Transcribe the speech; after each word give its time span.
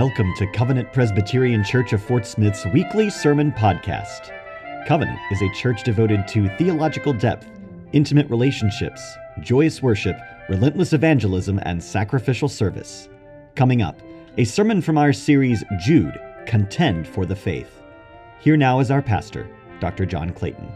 Welcome 0.00 0.32
to 0.36 0.46
Covenant 0.46 0.94
Presbyterian 0.94 1.62
Church 1.62 1.92
of 1.92 2.02
Fort 2.02 2.24
Smith's 2.24 2.64
weekly 2.72 3.10
sermon 3.10 3.52
podcast. 3.52 4.32
Covenant 4.86 5.18
is 5.30 5.42
a 5.42 5.52
church 5.52 5.82
devoted 5.82 6.26
to 6.28 6.48
theological 6.56 7.12
depth, 7.12 7.46
intimate 7.92 8.30
relationships, 8.30 9.02
joyous 9.40 9.82
worship, 9.82 10.18
relentless 10.48 10.94
evangelism, 10.94 11.60
and 11.64 11.84
sacrificial 11.84 12.48
service. 12.48 13.10
Coming 13.56 13.82
up, 13.82 14.00
a 14.38 14.44
sermon 14.44 14.80
from 14.80 14.96
our 14.96 15.12
series 15.12 15.62
Jude 15.78 16.18
Contend 16.46 17.06
for 17.06 17.26
the 17.26 17.36
Faith. 17.36 17.82
Here 18.40 18.56
now 18.56 18.80
is 18.80 18.90
our 18.90 19.02
pastor, 19.02 19.50
Dr. 19.80 20.06
John 20.06 20.30
Clayton. 20.30 20.72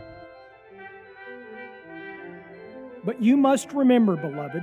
But 3.02 3.22
you 3.22 3.38
must 3.38 3.72
remember, 3.72 4.16
beloved, 4.16 4.62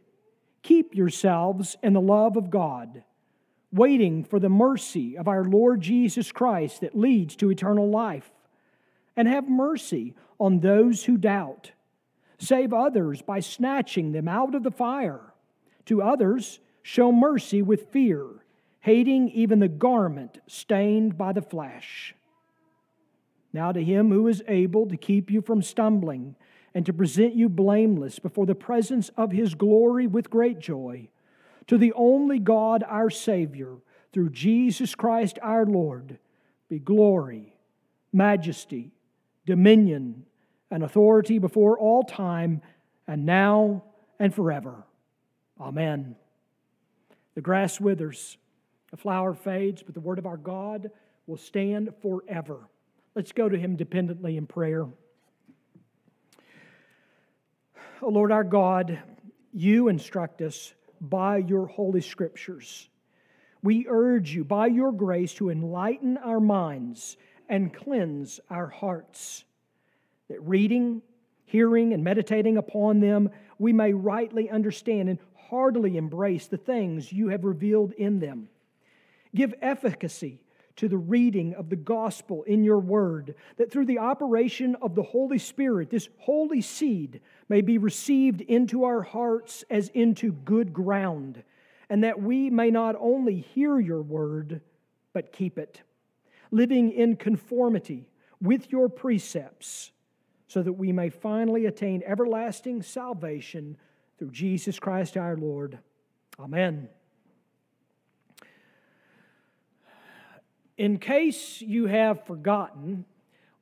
Keep 0.63 0.95
yourselves 0.95 1.75
in 1.81 1.93
the 1.93 2.01
love 2.01 2.37
of 2.37 2.49
God, 2.49 3.03
waiting 3.71 4.23
for 4.23 4.39
the 4.39 4.49
mercy 4.49 5.17
of 5.17 5.27
our 5.27 5.43
Lord 5.43 5.81
Jesus 5.81 6.31
Christ 6.31 6.81
that 6.81 6.97
leads 6.97 7.35
to 7.37 7.49
eternal 7.49 7.89
life. 7.89 8.31
And 9.15 9.27
have 9.27 9.49
mercy 9.49 10.15
on 10.39 10.59
those 10.59 11.03
who 11.03 11.17
doubt. 11.17 11.71
Save 12.37 12.73
others 12.73 13.21
by 13.21 13.39
snatching 13.39 14.13
them 14.13 14.27
out 14.27 14.55
of 14.55 14.63
the 14.63 14.71
fire. 14.71 15.33
To 15.85 16.01
others, 16.01 16.59
show 16.81 17.11
mercy 17.11 17.61
with 17.61 17.89
fear, 17.89 18.25
hating 18.79 19.29
even 19.29 19.59
the 19.59 19.67
garment 19.67 20.39
stained 20.47 21.17
by 21.17 21.33
the 21.33 21.41
flesh. 21.41 22.15
Now, 23.53 23.71
to 23.71 23.83
him 23.83 24.09
who 24.09 24.27
is 24.27 24.43
able 24.47 24.87
to 24.87 24.97
keep 24.97 25.29
you 25.29 25.41
from 25.41 25.61
stumbling 25.61 26.35
and 26.73 26.85
to 26.85 26.93
present 26.93 27.35
you 27.35 27.49
blameless 27.49 28.19
before 28.19 28.45
the 28.45 28.55
presence 28.55 29.09
of 29.17 29.31
his 29.31 29.55
glory 29.55 30.07
with 30.07 30.29
great 30.29 30.59
joy. 30.59 31.09
To 31.67 31.77
the 31.77 31.93
only 31.93 32.39
God, 32.39 32.83
our 32.87 33.09
Savior, 33.09 33.77
through 34.13 34.29
Jesus 34.29 34.95
Christ 34.95 35.37
our 35.41 35.65
Lord, 35.65 36.17
be 36.69 36.79
glory, 36.79 37.55
majesty, 38.13 38.91
dominion, 39.45 40.25
and 40.69 40.83
authority 40.83 41.39
before 41.39 41.77
all 41.77 42.03
time, 42.03 42.61
and 43.07 43.25
now 43.25 43.83
and 44.19 44.33
forever. 44.33 44.83
Amen. 45.59 46.15
The 47.35 47.41
grass 47.41 47.79
withers, 47.79 48.37
the 48.89 48.97
flower 48.97 49.33
fades, 49.33 49.83
but 49.83 49.93
the 49.93 49.99
word 49.99 50.19
of 50.19 50.25
our 50.25 50.37
God 50.37 50.91
will 51.27 51.37
stand 51.37 51.93
forever. 52.01 52.57
Let's 53.15 53.31
go 53.31 53.49
to 53.49 53.57
him 53.57 53.75
dependently 53.75 54.37
in 54.37 54.47
prayer. 54.47 54.87
O 58.03 58.09
Lord 58.09 58.31
our 58.31 58.43
God, 58.43 58.97
you 59.53 59.87
instruct 59.87 60.41
us 60.41 60.73
by 60.99 61.37
your 61.37 61.67
holy 61.67 62.01
scriptures. 62.01 62.89
We 63.61 63.85
urge 63.87 64.33
you 64.33 64.43
by 64.43 64.67
your 64.67 64.91
grace 64.91 65.35
to 65.35 65.51
enlighten 65.51 66.17
our 66.17 66.39
minds 66.39 67.15
and 67.47 67.71
cleanse 67.71 68.39
our 68.49 68.67
hearts, 68.67 69.45
that 70.29 70.41
reading, 70.41 71.03
hearing, 71.45 71.93
and 71.93 72.03
meditating 72.03 72.57
upon 72.57 73.01
them, 73.01 73.29
we 73.59 73.71
may 73.71 73.93
rightly 73.93 74.49
understand 74.49 75.07
and 75.07 75.19
heartily 75.35 75.95
embrace 75.95 76.47
the 76.47 76.57
things 76.57 77.13
you 77.13 77.27
have 77.27 77.43
revealed 77.43 77.91
in 77.91 78.19
them. 78.19 78.49
Give 79.35 79.53
efficacy 79.61 80.41
to 80.77 80.87
the 80.87 80.97
reading 80.97 81.53
of 81.53 81.69
the 81.69 81.75
gospel 81.75 82.43
in 82.43 82.63
your 82.63 82.79
word, 82.79 83.35
that 83.57 83.71
through 83.71 83.85
the 83.85 83.99
operation 83.99 84.75
of 84.81 84.95
the 84.95 85.03
Holy 85.03 85.37
Spirit, 85.37 85.89
this 85.89 86.09
holy 86.17 86.61
seed 86.61 87.21
may 87.51 87.59
be 87.59 87.77
received 87.77 88.39
into 88.39 88.85
our 88.85 89.01
hearts 89.01 89.65
as 89.69 89.89
into 89.89 90.31
good 90.31 90.71
ground, 90.71 91.43
and 91.89 92.01
that 92.01 92.21
we 92.21 92.49
may 92.49 92.71
not 92.71 92.95
only 92.97 93.41
hear 93.41 93.77
your 93.77 94.01
word, 94.01 94.61
but 95.11 95.33
keep 95.33 95.57
it, 95.57 95.81
living 96.49 96.93
in 96.93 97.13
conformity 97.17 98.07
with 98.41 98.71
your 98.71 98.87
precepts, 98.87 99.91
so 100.47 100.63
that 100.63 100.71
we 100.71 100.93
may 100.93 101.09
finally 101.09 101.65
attain 101.65 102.01
everlasting 102.05 102.81
salvation 102.81 103.75
through 104.17 104.31
Jesus 104.31 104.79
Christ 104.79 105.17
our 105.17 105.35
Lord. 105.35 105.77
Amen. 106.39 106.87
In 110.77 110.99
case 110.99 111.59
you 111.59 111.87
have 111.87 112.25
forgotten, 112.25 113.03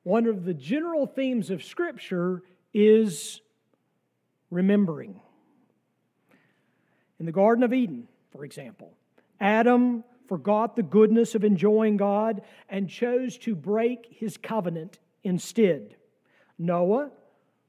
one 0.04 0.28
of 0.28 0.46
the 0.46 0.54
general 0.54 1.08
themes 1.08 1.50
of 1.50 1.64
Scripture 1.64 2.44
is 2.72 3.42
remembering. 4.50 5.20
In 7.20 7.26
the 7.26 7.32
Garden 7.32 7.64
of 7.64 7.74
Eden, 7.74 8.08
for 8.32 8.46
example, 8.46 8.94
Adam 9.40 10.04
forgot 10.28 10.76
the 10.76 10.84
goodness 10.84 11.36
of 11.36 11.44
enjoying 11.44 11.98
God 11.98 12.42
and 12.70 12.90
chose 12.90 13.38
to 13.40 13.56
break 13.56 14.08
his 14.10 14.38
covenant 14.38 15.00
instead. 15.24 15.96
Noah 16.58 17.12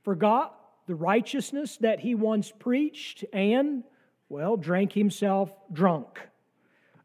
forgot 0.02 0.56
the 0.86 0.94
righteousness 0.94 1.76
that 1.78 2.00
he 2.00 2.14
once 2.14 2.52
preached 2.58 3.24
and, 3.32 3.84
well, 4.28 4.56
drank 4.56 4.92
himself 4.92 5.52
drunk. 5.72 6.20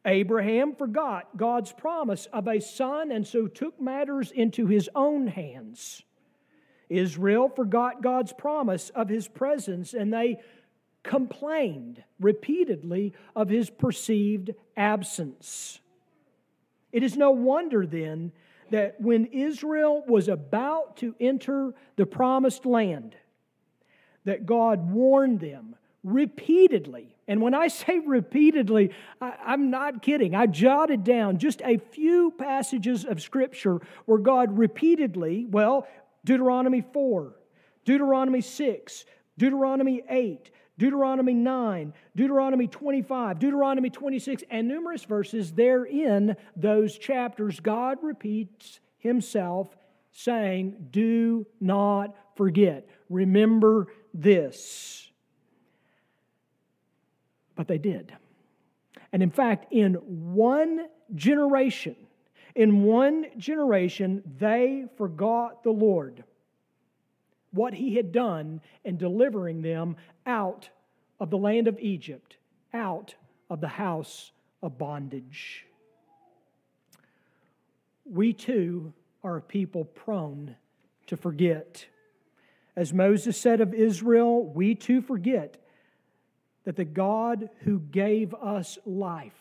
Abraham 0.06 0.76
forgot 0.76 1.36
God's 1.36 1.72
promise 1.72 2.28
of 2.32 2.48
a 2.48 2.60
son 2.60 3.12
and 3.12 3.26
so 3.26 3.48
took 3.48 3.80
matters 3.82 4.32
into 4.32 4.68
his 4.68 4.90
own 4.96 5.28
hands. 5.28 6.04
Israel 6.90 7.50
forgot 7.50 8.02
God's 8.02 8.34
promise 8.34 8.90
of 8.92 9.10
his 9.10 9.28
presence 9.28 9.94
and 9.94 10.14
they 10.14 10.40
complained 11.04 12.04
repeatedly 12.20 13.14
of 13.36 13.50
his 13.50 13.70
perceived 13.70 14.52
absence. 14.76 15.80
It 16.92 17.04
is 17.04 17.16
no 17.16 17.32
wonder 17.32 17.86
then 17.86 18.32
that 18.72 19.00
when 19.00 19.26
Israel 19.26 20.04
was 20.08 20.28
about 20.28 20.98
to 20.98 21.16
enter 21.20 21.74
the 21.96 22.06
promised 22.06 22.66
land, 22.66 23.16
that 24.24 24.46
God 24.46 24.90
warned 24.90 25.40
them 25.40 25.76
repeatedly. 26.04 27.16
And 27.28 27.42
when 27.42 27.54
I 27.54 27.68
say 27.70 28.00
repeatedly, 28.00 28.92
I, 29.22 29.54
am 29.54 29.70
not 29.70 30.02
kidding. 30.02 30.36
I 30.36 30.48
jotted 30.48 31.04
down 31.04 31.38
just 31.38 31.62
a 31.64 31.78
few 31.78 32.32
passages 32.32 33.06
of 33.06 33.22
Scripture 33.22 33.80
where 34.06 34.20
God 34.20 34.58
repeatedly, 34.58 35.46
well, 35.46 35.88
Deuteronomy 36.26 36.82
4, 36.82 37.34
Deuteronomy 37.86 38.42
6, 38.42 39.06
Deuteronomy 39.38 40.04
8, 40.10 40.52
Deuteronomy 40.78 41.34
9, 41.34 41.94
Deuteronomy 42.16 42.68
25, 42.68 43.40
Deuteronomy 43.40 43.90
26, 43.90 44.44
and 44.50 44.68
numerous 44.68 45.06
verses 45.06 45.54
there 45.54 45.86
in 45.86 46.36
those 46.58 46.98
chapters, 46.98 47.62
God 47.62 48.00
repeats 48.02 48.82
Himself 48.98 49.76
saying, 50.12 50.88
Do 50.92 51.46
not 51.62 52.16
forget. 52.36 52.90
Remember 53.10 53.88
this. 54.14 55.10
But 57.56 57.68
they 57.68 57.78
did. 57.78 58.14
And 59.14 59.24
in 59.24 59.32
fact, 59.32 59.72
in 59.72 59.94
one 59.94 60.88
generation, 61.14 61.96
in 62.56 62.84
one 62.84 63.26
generation, 63.38 64.24
they 64.40 64.86
forgot 64.98 65.64
the 65.64 65.72
Lord, 65.72 66.24
what 67.52 67.74
He 67.74 67.96
had 67.96 68.12
done 68.12 68.62
in 68.84 68.98
delivering 68.98 69.62
them 69.62 69.98
out 70.26 70.70
of 71.20 71.30
the 71.30 71.38
land 71.38 71.68
of 71.68 71.80
Egypt, 71.80 72.38
out 72.74 73.16
of 73.50 73.62
the 73.62 73.68
house 73.68 74.32
of 74.64 74.78
bondage. 74.78 75.66
We 78.06 78.34
too 78.34 78.94
are 79.24 79.38
a 79.38 79.42
people 79.42 79.86
prone 79.86 80.56
to 81.08 81.18
forget. 81.18 81.86
As 82.76 82.94
Moses 82.94 83.38
said 83.38 83.62
of 83.62 83.74
Israel, 83.74 84.46
we 84.46 84.76
too 84.76 85.02
forget 85.02 85.58
that 86.64 86.76
the 86.76 86.86
God 86.86 87.50
who 87.62 87.80
gave 87.80 88.34
us 88.34 88.78
life 88.86 89.34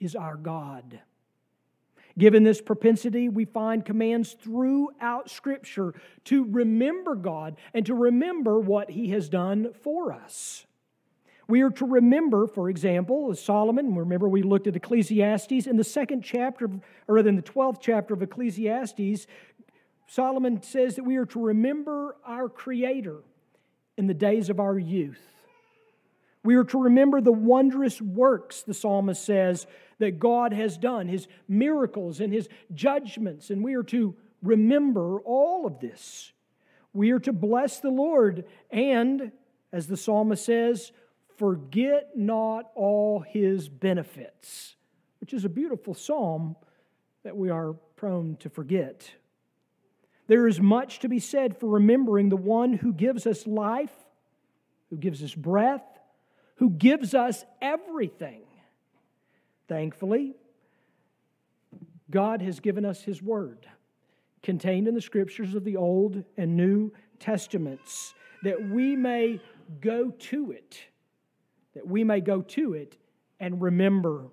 is 0.00 0.14
our 0.14 0.36
God. 0.36 1.00
Given 2.18 2.42
this 2.42 2.60
propensity, 2.60 3.28
we 3.28 3.44
find 3.44 3.84
commands 3.84 4.32
throughout 4.32 5.30
Scripture 5.30 5.94
to 6.24 6.44
remember 6.44 7.14
God 7.14 7.56
and 7.72 7.86
to 7.86 7.94
remember 7.94 8.58
what 8.58 8.90
He 8.90 9.10
has 9.10 9.28
done 9.28 9.72
for 9.82 10.12
us. 10.12 10.66
We 11.46 11.62
are 11.62 11.70
to 11.70 11.86
remember, 11.86 12.46
for 12.46 12.68
example, 12.68 13.34
Solomon, 13.34 13.94
remember 13.94 14.28
we 14.28 14.42
looked 14.42 14.66
at 14.66 14.76
Ecclesiastes, 14.76 15.66
in 15.66 15.76
the 15.76 15.84
second 15.84 16.22
chapter, 16.22 16.68
or 17.06 17.18
in 17.18 17.36
the 17.36 17.42
12th 17.42 17.78
chapter 17.80 18.12
of 18.12 18.20
Ecclesiastes, 18.20 19.26
Solomon 20.08 20.62
says 20.62 20.96
that 20.96 21.04
we 21.04 21.16
are 21.16 21.26
to 21.26 21.40
remember 21.40 22.16
our 22.26 22.48
Creator 22.48 23.20
in 23.96 24.08
the 24.08 24.14
days 24.14 24.50
of 24.50 24.58
our 24.58 24.78
youth. 24.78 25.20
We 26.44 26.56
are 26.56 26.64
to 26.64 26.82
remember 26.82 27.20
the 27.20 27.32
wondrous 27.32 28.00
works, 28.00 28.62
the 28.62 28.74
psalmist 28.74 29.24
says, 29.24 29.66
that 29.98 30.18
God 30.18 30.52
has 30.52 30.78
done, 30.78 31.08
his 31.08 31.26
miracles 31.48 32.20
and 32.20 32.32
his 32.32 32.48
judgments, 32.74 33.50
and 33.50 33.62
we 33.62 33.74
are 33.74 33.82
to 33.84 34.14
remember 34.42 35.20
all 35.20 35.66
of 35.66 35.80
this. 35.80 36.32
We 36.92 37.10
are 37.10 37.18
to 37.20 37.32
bless 37.32 37.80
the 37.80 37.90
Lord 37.90 38.44
and, 38.70 39.32
as 39.72 39.86
the 39.86 39.96
psalmist 39.96 40.44
says, 40.44 40.92
forget 41.36 42.10
not 42.16 42.70
all 42.74 43.20
his 43.20 43.68
benefits, 43.68 44.76
which 45.20 45.32
is 45.32 45.44
a 45.44 45.48
beautiful 45.48 45.94
psalm 45.94 46.56
that 47.24 47.36
we 47.36 47.50
are 47.50 47.74
prone 47.96 48.36
to 48.36 48.48
forget. 48.48 49.10
There 50.28 50.46
is 50.46 50.60
much 50.60 51.00
to 51.00 51.08
be 51.08 51.18
said 51.20 51.56
for 51.58 51.68
remembering 51.68 52.28
the 52.28 52.36
one 52.36 52.72
who 52.74 52.92
gives 52.92 53.26
us 53.26 53.46
life, 53.46 53.94
who 54.90 54.96
gives 54.96 55.22
us 55.22 55.34
breath, 55.34 55.84
who 56.56 56.70
gives 56.70 57.14
us 57.14 57.44
everything. 57.60 58.42
Thankfully, 59.68 60.34
God 62.10 62.40
has 62.40 62.58
given 62.60 62.84
us 62.84 63.02
His 63.02 63.22
Word, 63.22 63.66
contained 64.42 64.88
in 64.88 64.94
the 64.94 65.00
scriptures 65.00 65.54
of 65.54 65.64
the 65.64 65.76
Old 65.76 66.24
and 66.36 66.56
New 66.56 66.92
Testaments, 67.20 68.14
that 68.42 68.70
we 68.70 68.96
may 68.96 69.40
go 69.80 70.10
to 70.10 70.52
it, 70.52 70.80
that 71.74 71.86
we 71.86 72.02
may 72.04 72.20
go 72.20 72.40
to 72.40 72.72
it 72.72 72.96
and 73.38 73.60
remember. 73.60 74.28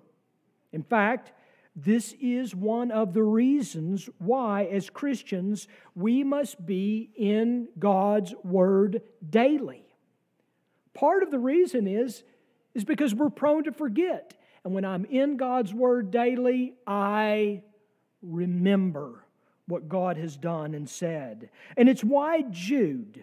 In 0.72 0.82
fact, 0.82 1.32
this 1.74 2.14
is 2.18 2.54
one 2.54 2.90
of 2.90 3.12
the 3.12 3.22
reasons 3.22 4.08
why, 4.16 4.64
as 4.64 4.88
Christians, 4.88 5.68
we 5.94 6.24
must 6.24 6.64
be 6.64 7.10
in 7.14 7.68
God's 7.78 8.34
Word 8.42 9.02
daily. 9.28 9.84
Part 10.94 11.22
of 11.22 11.30
the 11.30 11.38
reason 11.38 11.86
is, 11.86 12.22
is 12.74 12.84
because 12.84 13.14
we're 13.14 13.28
prone 13.28 13.64
to 13.64 13.72
forget. 13.72 14.32
And 14.66 14.74
when 14.74 14.84
I'm 14.84 15.04
in 15.04 15.36
God's 15.36 15.72
Word 15.72 16.10
daily, 16.10 16.74
I 16.88 17.62
remember 18.20 19.24
what 19.68 19.88
God 19.88 20.16
has 20.16 20.36
done 20.36 20.74
and 20.74 20.90
said. 20.90 21.50
And 21.76 21.88
it's 21.88 22.02
why 22.02 22.42
Jude 22.50 23.22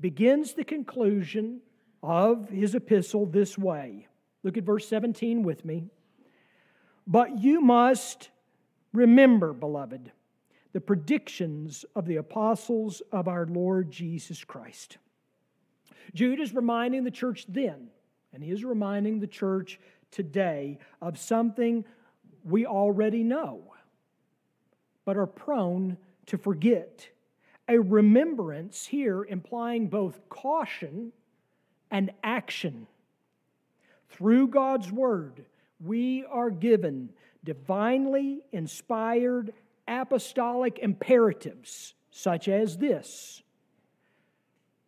begins 0.00 0.54
the 0.54 0.64
conclusion 0.64 1.60
of 2.02 2.48
his 2.48 2.74
epistle 2.74 3.26
this 3.26 3.58
way. 3.58 4.08
Look 4.44 4.56
at 4.56 4.64
verse 4.64 4.88
17 4.88 5.42
with 5.42 5.62
me. 5.62 5.90
But 7.06 7.38
you 7.38 7.60
must 7.60 8.30
remember, 8.94 9.52
beloved, 9.52 10.10
the 10.72 10.80
predictions 10.80 11.84
of 11.94 12.06
the 12.06 12.16
apostles 12.16 13.02
of 13.12 13.28
our 13.28 13.44
Lord 13.44 13.90
Jesus 13.90 14.42
Christ. 14.42 14.96
Jude 16.14 16.40
is 16.40 16.54
reminding 16.54 17.04
the 17.04 17.10
church 17.10 17.44
then, 17.46 17.88
and 18.32 18.42
he 18.42 18.50
is 18.50 18.64
reminding 18.64 19.20
the 19.20 19.26
church 19.26 19.78
today 20.12 20.78
of 21.00 21.18
something 21.18 21.84
we 22.44 22.64
already 22.66 23.24
know, 23.24 23.74
but 25.04 25.16
are 25.16 25.26
prone 25.26 25.96
to 26.26 26.38
forget. 26.38 27.08
A 27.68 27.78
remembrance 27.78 28.86
here 28.86 29.24
implying 29.24 29.88
both 29.88 30.20
caution 30.28 31.12
and 31.90 32.12
action. 32.22 32.86
Through 34.10 34.48
God's 34.48 34.92
Word, 34.92 35.44
we 35.80 36.24
are 36.30 36.50
given 36.50 37.10
divinely 37.44 38.42
inspired 38.52 39.52
apostolic 39.88 40.78
imperatives, 40.78 41.94
such 42.10 42.48
as 42.48 42.78
this 42.78 43.42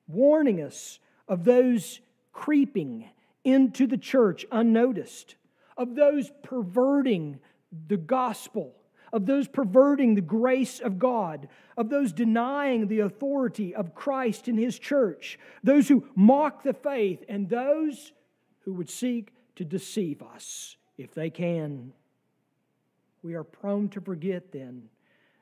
warning 0.06 0.60
us 0.60 0.98
of 1.26 1.44
those 1.44 2.00
creeping 2.32 3.08
into 3.44 3.86
the 3.86 3.98
church 3.98 4.46
unnoticed, 4.50 5.36
of 5.76 5.94
those 5.94 6.30
perverting 6.42 7.38
the 7.88 7.96
gospel, 7.96 8.74
of 9.12 9.26
those 9.26 9.46
perverting 9.46 10.14
the 10.14 10.20
grace 10.20 10.80
of 10.80 10.98
God, 10.98 11.48
of 11.76 11.88
those 11.88 12.12
denying 12.12 12.88
the 12.88 13.00
authority 13.00 13.74
of 13.74 13.94
Christ 13.94 14.48
in 14.48 14.56
His 14.56 14.78
church, 14.78 15.38
those 15.62 15.88
who 15.88 16.08
mock 16.16 16.62
the 16.62 16.72
faith, 16.72 17.24
and 17.28 17.48
those 17.48 18.12
who 18.60 18.72
would 18.74 18.90
seek 18.90 19.32
to 19.56 19.64
deceive 19.64 20.22
us 20.22 20.76
if 20.96 21.14
they 21.14 21.30
can. 21.30 21.92
We 23.22 23.34
are 23.34 23.44
prone 23.44 23.88
to 23.90 24.00
forget 24.00 24.52
then. 24.52 24.88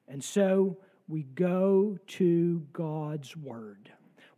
And 0.09 0.23
so 0.23 0.79
we 1.09 1.23
go 1.23 1.99
to 2.07 2.67
God's 2.73 3.37
Word. 3.37 3.91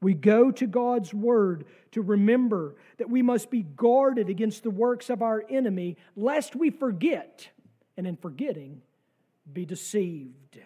We 0.04 0.12
go 0.12 0.50
to 0.50 0.66
God's 0.66 1.14
Word 1.14 1.64
to 1.92 2.02
remember 2.02 2.74
that 2.98 3.08
we 3.08 3.22
must 3.22 3.50
be 3.50 3.62
guarded 3.62 4.28
against 4.28 4.62
the 4.62 4.70
works 4.70 5.08
of 5.08 5.22
our 5.22 5.42
enemy, 5.48 5.96
lest 6.14 6.54
we 6.54 6.68
forget, 6.68 7.48
and 7.96 8.06
in 8.06 8.18
forgetting, 8.18 8.82
be 9.50 9.64
deceived. 9.64 10.58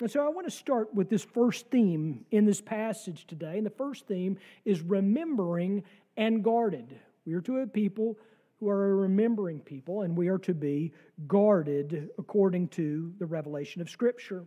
And 0.00 0.10
so 0.10 0.22
I 0.22 0.28
want 0.28 0.46
to 0.46 0.50
start 0.50 0.94
with 0.94 1.08
this 1.08 1.24
first 1.24 1.70
theme 1.70 2.26
in 2.30 2.44
this 2.44 2.60
passage 2.60 3.26
today. 3.26 3.56
And 3.56 3.64
the 3.64 3.70
first 3.70 4.06
theme 4.06 4.36
is 4.66 4.82
remembering 4.82 5.82
and 6.18 6.44
guarded. 6.44 6.94
We 7.24 7.32
are 7.32 7.40
to 7.40 7.60
a 7.60 7.66
people 7.66 8.18
who 8.60 8.68
are 8.68 8.90
a 8.90 8.94
remembering 8.94 9.60
people, 9.60 10.02
and 10.02 10.14
we 10.14 10.28
are 10.28 10.38
to 10.40 10.52
be 10.52 10.92
guarded 11.26 12.10
according 12.18 12.68
to 12.68 13.14
the 13.18 13.24
revelation 13.24 13.80
of 13.80 13.88
Scripture. 13.88 14.44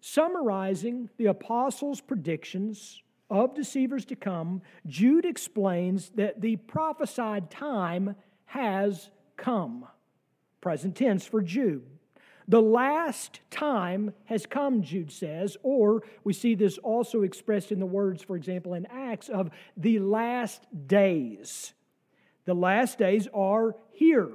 Summarizing 0.00 1.10
the 1.16 1.26
apostles' 1.26 2.00
predictions 2.00 3.02
of 3.30 3.54
deceivers 3.54 4.04
to 4.06 4.16
come, 4.16 4.62
Jude 4.86 5.24
explains 5.24 6.10
that 6.10 6.40
the 6.40 6.56
prophesied 6.56 7.50
time 7.50 8.16
has 8.46 9.10
come. 9.36 9.86
Present 10.60 10.96
tense 10.96 11.26
for 11.26 11.42
Jude. 11.42 11.86
The 12.48 12.62
last 12.62 13.40
time 13.50 14.14
has 14.26 14.46
come, 14.46 14.82
Jude 14.82 15.10
says, 15.10 15.56
or 15.64 16.04
we 16.22 16.32
see 16.32 16.54
this 16.54 16.78
also 16.78 17.22
expressed 17.22 17.72
in 17.72 17.80
the 17.80 17.86
words, 17.86 18.22
for 18.22 18.36
example, 18.36 18.74
in 18.74 18.86
Acts, 18.86 19.28
of 19.28 19.50
the 19.76 19.98
last 19.98 20.64
days. 20.86 21.72
The 22.44 22.54
last 22.54 22.98
days 22.98 23.26
are 23.34 23.74
here, 23.90 24.30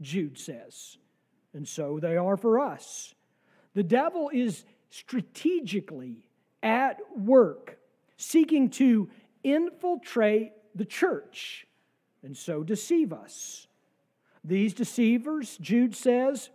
Jude 0.00 0.38
says, 0.38 0.96
and 1.52 1.68
so 1.68 1.98
they 2.00 2.16
are 2.16 2.38
for 2.38 2.58
us. 2.58 3.14
The 3.74 3.82
devil 3.82 4.30
is 4.32 4.64
strategically 4.88 6.26
at 6.62 6.98
work, 7.14 7.78
seeking 8.16 8.70
to 8.70 9.08
infiltrate 9.42 10.52
the 10.74 10.84
church 10.84 11.66
and 12.22 12.36
so 12.36 12.62
deceive 12.62 13.12
us. 13.12 13.66
These 14.44 14.74
deceivers, 14.74 15.56
Jude 15.60 15.94
says, 15.94 16.50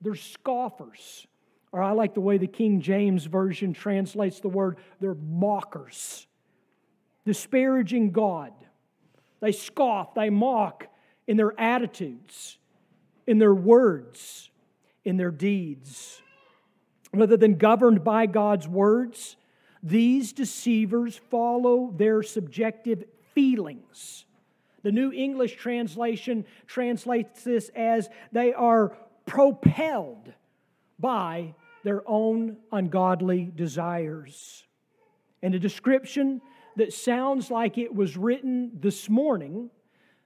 they're 0.00 0.14
scoffers. 0.14 1.26
Or 1.72 1.82
I 1.82 1.92
like 1.92 2.14
the 2.14 2.20
way 2.20 2.38
the 2.38 2.46
King 2.46 2.80
James 2.80 3.24
Version 3.24 3.72
translates 3.72 4.40
the 4.40 4.48
word, 4.48 4.78
they're 5.00 5.14
mockers, 5.14 6.26
disparaging 7.24 8.12
God 8.12 8.52
they 9.40 9.52
scoff, 9.52 10.14
they 10.14 10.30
mock 10.30 10.88
in 11.26 11.36
their 11.36 11.58
attitudes, 11.60 12.58
in 13.26 13.38
their 13.38 13.54
words, 13.54 14.50
in 15.04 15.16
their 15.16 15.30
deeds. 15.30 16.22
Rather 17.12 17.36
than 17.36 17.56
governed 17.56 18.02
by 18.02 18.26
God's 18.26 18.66
words, 18.68 19.36
these 19.86 20.32
deceivers 20.32 21.20
follow 21.30 21.92
their 21.96 22.22
subjective 22.22 23.04
feelings. 23.34 24.24
The 24.82 24.90
New 24.90 25.12
English 25.12 25.56
translation 25.56 26.44
translates 26.66 27.44
this 27.44 27.70
as 27.74 28.08
they 28.32 28.52
are 28.52 28.96
propelled 29.26 30.32
by 30.98 31.54
their 31.84 32.02
own 32.08 32.56
ungodly 32.72 33.52
desires. 33.54 34.64
And 35.40 35.54
a 35.54 35.58
description 35.60 36.40
that 36.74 36.92
sounds 36.92 37.48
like 37.50 37.78
it 37.78 37.94
was 37.94 38.16
written 38.16 38.72
this 38.80 39.08
morning, 39.08 39.70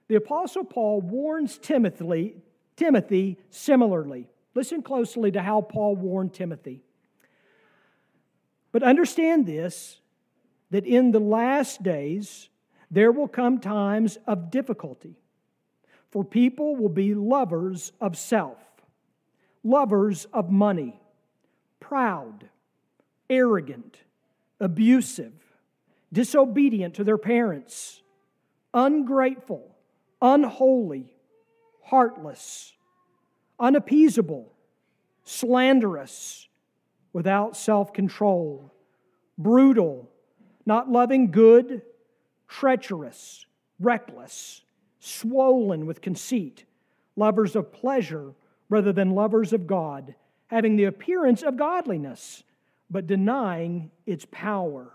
the 0.07 0.15
Apostle 0.15 0.63
Paul 0.63 1.01
warns 1.01 1.59
Timothy, 1.59 2.35
Timothy 2.75 3.37
similarly. 3.51 4.27
Listen 4.55 4.81
closely 4.81 5.31
to 5.31 5.41
how 5.41 5.61
Paul 5.61 5.95
warned 5.95 6.33
Timothy. 6.33 6.81
But 8.71 8.83
understand 8.83 9.45
this 9.45 9.99
that 10.69 10.85
in 10.85 11.11
the 11.11 11.19
last 11.19 11.83
days 11.83 12.49
there 12.89 13.11
will 13.11 13.27
come 13.27 13.59
times 13.59 14.17
of 14.27 14.51
difficulty, 14.51 15.15
for 16.09 16.23
people 16.23 16.75
will 16.75 16.89
be 16.89 17.13
lovers 17.13 17.91
of 18.01 18.17
self, 18.17 18.59
lovers 19.63 20.25
of 20.33 20.49
money, 20.49 20.99
proud, 21.79 22.49
arrogant, 23.29 23.97
abusive 24.59 25.33
disobedient 26.13 26.95
to 26.95 27.03
their 27.03 27.17
parents, 27.17 28.01
ungrateful, 28.73 29.75
unholy, 30.21 31.13
heartless, 31.83 32.73
unappeasable, 33.59 34.51
slanderous, 35.23 36.47
without 37.13 37.57
self 37.57 37.93
control, 37.93 38.71
brutal, 39.37 40.09
not 40.65 40.89
loving 40.89 41.31
good, 41.31 41.81
treacherous, 42.47 43.45
reckless, 43.79 44.61
swollen 44.99 45.85
with 45.85 46.01
conceit, 46.01 46.65
lovers 47.15 47.55
of 47.55 47.73
pleasure 47.73 48.33
rather 48.69 48.93
than 48.93 49.11
lovers 49.11 49.51
of 49.53 49.67
God, 49.67 50.15
having 50.47 50.75
the 50.75 50.85
appearance 50.85 51.41
of 51.43 51.57
godliness, 51.57 52.43
but 52.89 53.07
denying 53.07 53.91
its 54.05 54.25
power. 54.31 54.91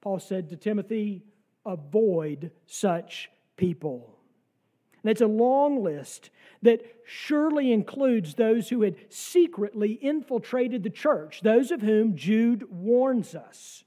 Paul 0.00 0.18
said 0.18 0.48
to 0.50 0.56
Timothy, 0.56 1.22
avoid 1.64 2.50
such 2.66 3.30
people. 3.56 4.17
It's 5.08 5.20
a 5.20 5.26
long 5.26 5.82
list 5.82 6.30
that 6.62 6.82
surely 7.04 7.72
includes 7.72 8.34
those 8.34 8.68
who 8.68 8.82
had 8.82 8.96
secretly 9.08 9.92
infiltrated 9.92 10.82
the 10.82 10.90
church, 10.90 11.40
those 11.42 11.70
of 11.70 11.82
whom 11.82 12.16
Jude 12.16 12.70
warns 12.70 13.34
us. 13.34 13.84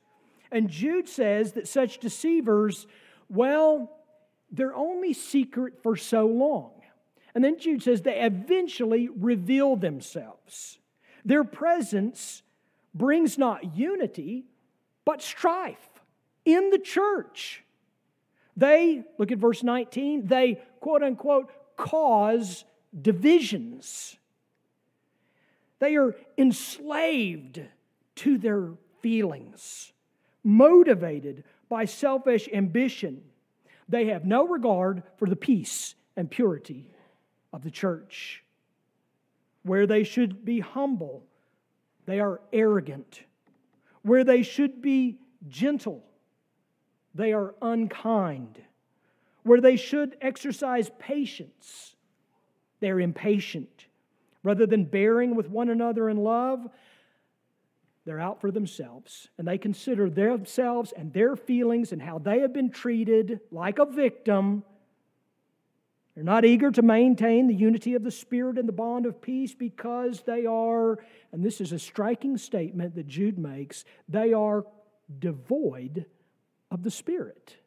And 0.51 0.69
Jude 0.69 1.07
says 1.07 1.53
that 1.53 1.67
such 1.67 1.99
deceivers, 1.99 2.87
well, 3.29 3.91
they're 4.51 4.75
only 4.75 5.13
secret 5.13 5.81
for 5.81 5.95
so 5.95 6.25
long. 6.27 6.71
And 7.33 7.43
then 7.43 7.57
Jude 7.57 7.83
says 7.83 8.01
they 8.01 8.21
eventually 8.21 9.07
reveal 9.07 9.75
themselves. 9.75 10.79
Their 11.23 11.43
presence 11.43 12.43
brings 12.93 13.37
not 13.37 13.77
unity, 13.77 14.45
but 15.05 15.21
strife 15.21 15.89
in 16.43 16.69
the 16.71 16.79
church. 16.79 17.63
They, 18.61 19.03
look 19.17 19.31
at 19.31 19.39
verse 19.39 19.63
19, 19.63 20.27
they 20.27 20.61
quote 20.81 21.01
unquote 21.01 21.51
cause 21.77 22.63
divisions. 23.01 24.15
They 25.79 25.95
are 25.95 26.15
enslaved 26.37 27.59
to 28.17 28.37
their 28.37 28.69
feelings, 29.01 29.93
motivated 30.43 31.43
by 31.69 31.85
selfish 31.85 32.47
ambition. 32.53 33.23
They 33.89 34.05
have 34.05 34.25
no 34.25 34.47
regard 34.47 35.01
for 35.17 35.27
the 35.27 35.35
peace 35.35 35.95
and 36.15 36.29
purity 36.29 36.85
of 37.51 37.63
the 37.63 37.71
church. 37.71 38.43
Where 39.63 39.87
they 39.87 40.03
should 40.03 40.45
be 40.45 40.59
humble, 40.59 41.23
they 42.05 42.19
are 42.19 42.39
arrogant. 42.53 43.23
Where 44.03 44.23
they 44.23 44.43
should 44.43 44.83
be 44.83 45.17
gentle, 45.49 46.03
they 47.13 47.33
are 47.33 47.55
unkind. 47.61 48.61
Where 49.43 49.61
they 49.61 49.75
should 49.75 50.17
exercise 50.21 50.91
patience, 50.99 51.95
they're 52.79 52.99
impatient. 52.99 53.85
Rather 54.43 54.65
than 54.65 54.85
bearing 54.85 55.35
with 55.35 55.49
one 55.49 55.69
another 55.69 56.09
in 56.09 56.17
love, 56.17 56.67
they're 58.05 58.19
out 58.19 58.41
for 58.41 58.49
themselves 58.49 59.29
and 59.37 59.47
they 59.47 59.57
consider 59.57 60.09
themselves 60.09 60.91
and 60.91 61.13
their 61.13 61.35
feelings 61.35 61.91
and 61.91 62.01
how 62.01 62.17
they 62.17 62.39
have 62.39 62.53
been 62.53 62.71
treated 62.71 63.39
like 63.51 63.77
a 63.77 63.85
victim. 63.85 64.63
They're 66.15 66.23
not 66.23 66.43
eager 66.43 66.71
to 66.71 66.81
maintain 66.81 67.47
the 67.47 67.53
unity 67.53 67.93
of 67.93 68.03
the 68.03 68.11
Spirit 68.11 68.57
and 68.57 68.67
the 68.67 68.73
bond 68.73 69.05
of 69.05 69.21
peace 69.21 69.53
because 69.53 70.23
they 70.23 70.45
are, 70.45 70.97
and 71.31 71.43
this 71.43 71.61
is 71.61 71.71
a 71.71 71.79
striking 71.79 72.37
statement 72.37 72.95
that 72.95 73.07
Jude 73.07 73.37
makes, 73.37 73.85
they 74.09 74.33
are 74.33 74.65
devoid 75.19 76.05
of 76.71 76.81
the 76.83 76.89
Spirit. 76.89 77.57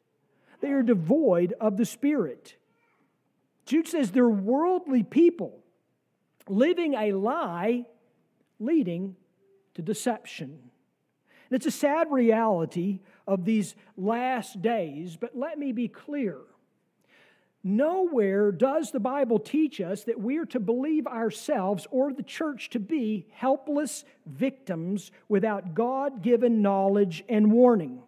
They 0.59 0.71
are 0.71 0.83
devoid 0.83 1.53
of 1.61 1.77
the 1.77 1.85
Spirit. 1.85 2.55
Jude 3.65 3.87
says 3.87 4.11
they're 4.11 4.27
worldly 4.27 5.03
people 5.03 5.59
living 6.47 6.93
a 6.95 7.13
lie 7.13 7.85
leading 8.59 9.15
to 9.75 9.81
deception. 9.81 10.59
And 11.49 11.55
it's 11.55 11.65
a 11.65 11.71
sad 11.71 12.11
reality 12.11 12.99
of 13.27 13.45
these 13.45 13.75
last 13.97 14.61
days, 14.61 15.17
but 15.17 15.35
let 15.35 15.57
me 15.57 15.71
be 15.71 15.87
clear. 15.87 16.37
Nowhere 17.63 18.51
does 18.51 18.91
the 18.91 18.99
Bible 18.99 19.39
teach 19.39 19.81
us 19.81 20.03
that 20.03 20.19
we 20.19 20.37
are 20.37 20.45
to 20.45 20.59
believe 20.59 21.07
ourselves 21.07 21.87
or 21.89 22.13
the 22.13 22.21
church 22.21 22.69
to 22.71 22.79
be 22.79 23.25
helpless 23.31 24.05
victims 24.27 25.11
without 25.27 25.73
God 25.73 26.21
given 26.21 26.61
knowledge 26.61 27.23
and 27.27 27.51
warning. 27.51 28.03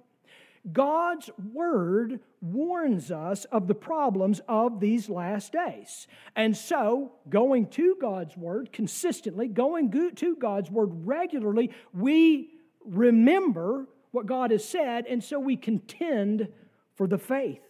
God's 0.72 1.30
word 1.54 2.20
warns 2.42 3.12
us 3.12 3.46
of 3.46 3.68
the 3.68 3.76
problems 3.76 4.42
of 4.48 4.80
these 4.80 5.10
last 5.10 5.54
days. 5.54 6.08
And 6.36 6.56
so, 6.56 7.14
going 7.30 7.68
to 7.68 7.96
God's 8.00 8.36
word 8.36 8.72
consistently, 8.72 9.48
going 9.48 9.92
to 10.16 10.36
God's 10.36 10.70
word 10.70 10.90
regularly, 11.06 11.72
we 11.94 12.50
remember 12.86 13.88
what 14.12 14.26
God 14.26 14.52
has 14.52 14.68
said, 14.68 15.06
and 15.08 15.24
so 15.24 15.40
we 15.40 15.56
contend 15.56 16.48
for 16.96 17.08
the 17.08 17.18
faith. 17.18 17.62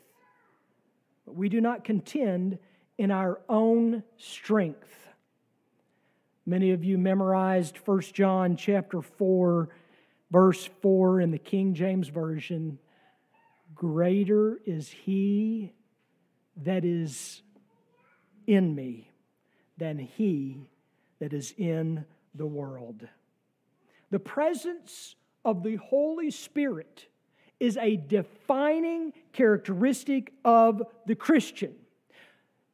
But 1.25 1.35
we 1.35 1.49
do 1.49 1.61
not 1.61 1.83
contend 1.83 2.57
in 2.97 3.11
our 3.11 3.41
own 3.49 4.03
strength. 4.17 5.09
Many 6.45 6.71
of 6.71 6.83
you 6.83 6.97
memorized 6.97 7.77
1 7.85 8.01
John 8.13 8.55
chapter 8.55 9.01
4 9.01 9.69
verse 10.31 10.69
4 10.81 11.21
in 11.21 11.31
the 11.31 11.37
King 11.37 11.73
James 11.73 12.09
version. 12.09 12.79
Greater 13.77 14.59
is 14.65 14.89
he 14.89 15.71
that 16.63 16.83
is 16.83 17.43
in 18.47 18.73
me 18.73 19.11
than 19.77 19.99
he 19.99 20.67
that 21.19 21.31
is 21.31 21.53
in 21.57 22.03
the 22.33 22.45
world. 22.45 23.07
The 24.09 24.19
presence 24.19 25.15
of 25.45 25.61
the 25.61 25.75
Holy 25.75 26.31
Spirit 26.31 27.07
is 27.59 27.77
a 27.77 27.97
defining 27.97 29.13
characteristic 29.31 30.33
of 30.43 30.81
the 31.05 31.15
Christian. 31.15 31.75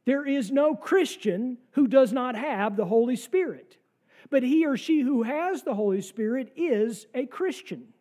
There 0.05 0.25
is 0.25 0.51
no 0.51 0.73
Christian 0.73 1.57
who 1.71 1.87
does 1.87 2.13
not 2.13 2.35
have 2.35 2.77
the 2.77 2.85
Holy 2.85 3.17
Spirit, 3.17 3.77
but 4.29 4.43
he 4.43 4.65
or 4.65 4.77
she 4.77 5.01
who 5.01 5.23
has 5.23 5.63
the 5.63 5.75
Holy 5.75 6.01
Spirit 6.01 6.53
is 6.55 7.07
a 7.13 7.25
Christian. 7.25 7.92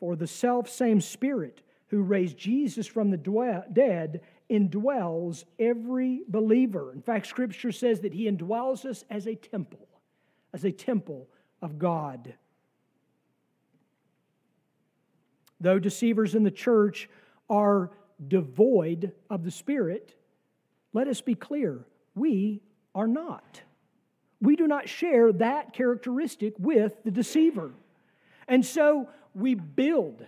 For 0.00 0.16
the 0.16 0.26
self 0.26 0.68
same 0.68 1.00
Spirit 1.00 1.62
who 1.88 2.02
raised 2.02 2.36
Jesus 2.36 2.86
from 2.86 3.10
the 3.10 3.64
dead 3.72 4.20
indwells 4.50 5.44
every 5.58 6.22
believer. 6.28 6.92
In 6.92 7.02
fact, 7.02 7.26
Scripture 7.26 7.72
says 7.72 8.00
that 8.00 8.12
He 8.12 8.30
indwells 8.30 8.84
us 8.84 9.04
as 9.10 9.26
a 9.26 9.34
temple, 9.34 9.86
as 10.52 10.64
a 10.64 10.72
temple 10.72 11.28
of 11.62 11.78
God. 11.78 12.34
Though 15.60 15.78
deceivers 15.78 16.34
in 16.34 16.42
the 16.42 16.50
church 16.50 17.08
are 17.48 17.90
devoid 18.26 19.12
of 19.30 19.44
the 19.44 19.50
Spirit, 19.50 20.14
let 20.92 21.08
us 21.08 21.20
be 21.20 21.34
clear 21.34 21.86
we 22.14 22.60
are 22.94 23.08
not. 23.08 23.62
We 24.40 24.56
do 24.56 24.66
not 24.66 24.88
share 24.88 25.32
that 25.32 25.72
characteristic 25.72 26.54
with 26.58 27.02
the 27.02 27.10
deceiver. 27.10 27.72
And 28.46 28.64
so 28.64 29.08
we 29.34 29.54
build, 29.54 30.24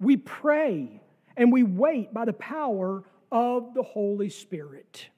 we 0.00 0.16
pray, 0.16 1.00
and 1.36 1.52
we 1.52 1.62
wait 1.62 2.12
by 2.12 2.24
the 2.24 2.32
power 2.32 3.04
of 3.30 3.74
the 3.74 3.82
Holy 3.82 4.28
Spirit. 4.28 5.08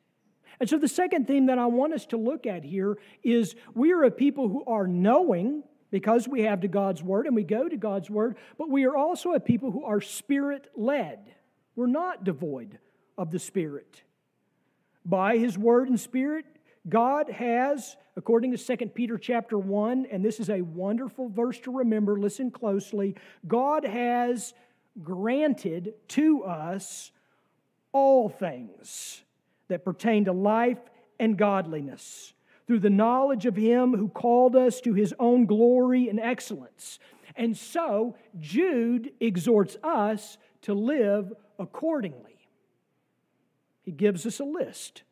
And 0.61 0.69
so, 0.69 0.79
the 0.79 0.89
second 0.89 1.27
theme 1.27 1.47
that 1.47 1.59
I 1.59 1.67
want 1.67 1.95
us 1.95 2.07
to 2.07 2.17
look 2.17 2.47
at 2.47 2.65
here 2.65 2.97
is 3.23 3.57
we 3.75 3.93
are 3.93 4.05
a 4.05 4.11
people 4.11 4.49
who 4.49 4.65
are 4.67 4.87
knowing 4.87 5.65
because 5.91 6.29
we 6.29 6.43
have 6.43 6.61
to 6.61 6.69
God's 6.69 7.03
Word 7.03 7.27
and 7.27 7.35
we 7.35 7.43
go 7.43 7.69
to 7.69 7.77
God's 7.77 8.09
Word, 8.09 8.37
but 8.57 8.71
we 8.71 8.85
are 8.85 8.97
also 8.97 9.33
a 9.33 9.41
people 9.41 9.71
who 9.71 9.85
are 9.85 10.01
Spirit 10.01 10.71
led. 10.77 11.35
We're 11.77 11.87
not 11.87 12.25
devoid 12.25 12.79
of 13.19 13.31
the 13.31 13.39
Spirit. 13.39 14.03
By 15.05 15.37
His 15.39 15.59
Word 15.59 15.89
and 15.89 15.99
Spirit, 15.99 16.47
God 16.89 17.31
has, 17.31 17.97
according 18.17 18.55
to 18.55 18.77
2 18.77 18.87
Peter 18.89 19.17
chapter 19.17 19.59
1, 19.59 20.07
and 20.11 20.25
this 20.25 20.39
is 20.39 20.51
a 20.51 20.61
wonderful 20.61 21.29
verse 21.29 21.59
to 21.61 21.71
remember, 21.71 22.19
listen 22.19 22.51
closely. 22.51 23.15
God 23.47 23.85
has 23.85 24.53
granted 25.03 25.95
to 26.09 26.45
us 26.45 27.11
all 27.93 28.29
things 28.29 29.23
that 29.69 29.85
pertain 29.85 30.27
to 30.27 30.33
life 30.33 30.79
and 31.19 31.39
godliness 31.39 32.35
through 32.67 32.81
the 32.81 32.91
knowledge 32.91 33.47
of 33.47 33.57
Him 33.57 33.95
who 33.95 34.09
called 34.09 34.57
us 34.57 34.81
to 34.83 34.93
His 34.93 35.15
own 35.19 35.47
glory 35.47 36.09
and 36.09 36.21
excellence. 36.21 36.99
And 37.37 37.57
so, 37.57 38.17
Jude 38.41 39.13
exhorts 39.21 39.77
us 39.83 40.39
to 40.63 40.75
live 40.75 41.33
accordingly. 41.59 42.39
He 43.83 43.93
gives 43.93 44.27
us 44.27 44.41
a 44.41 44.45
list 44.45 45.03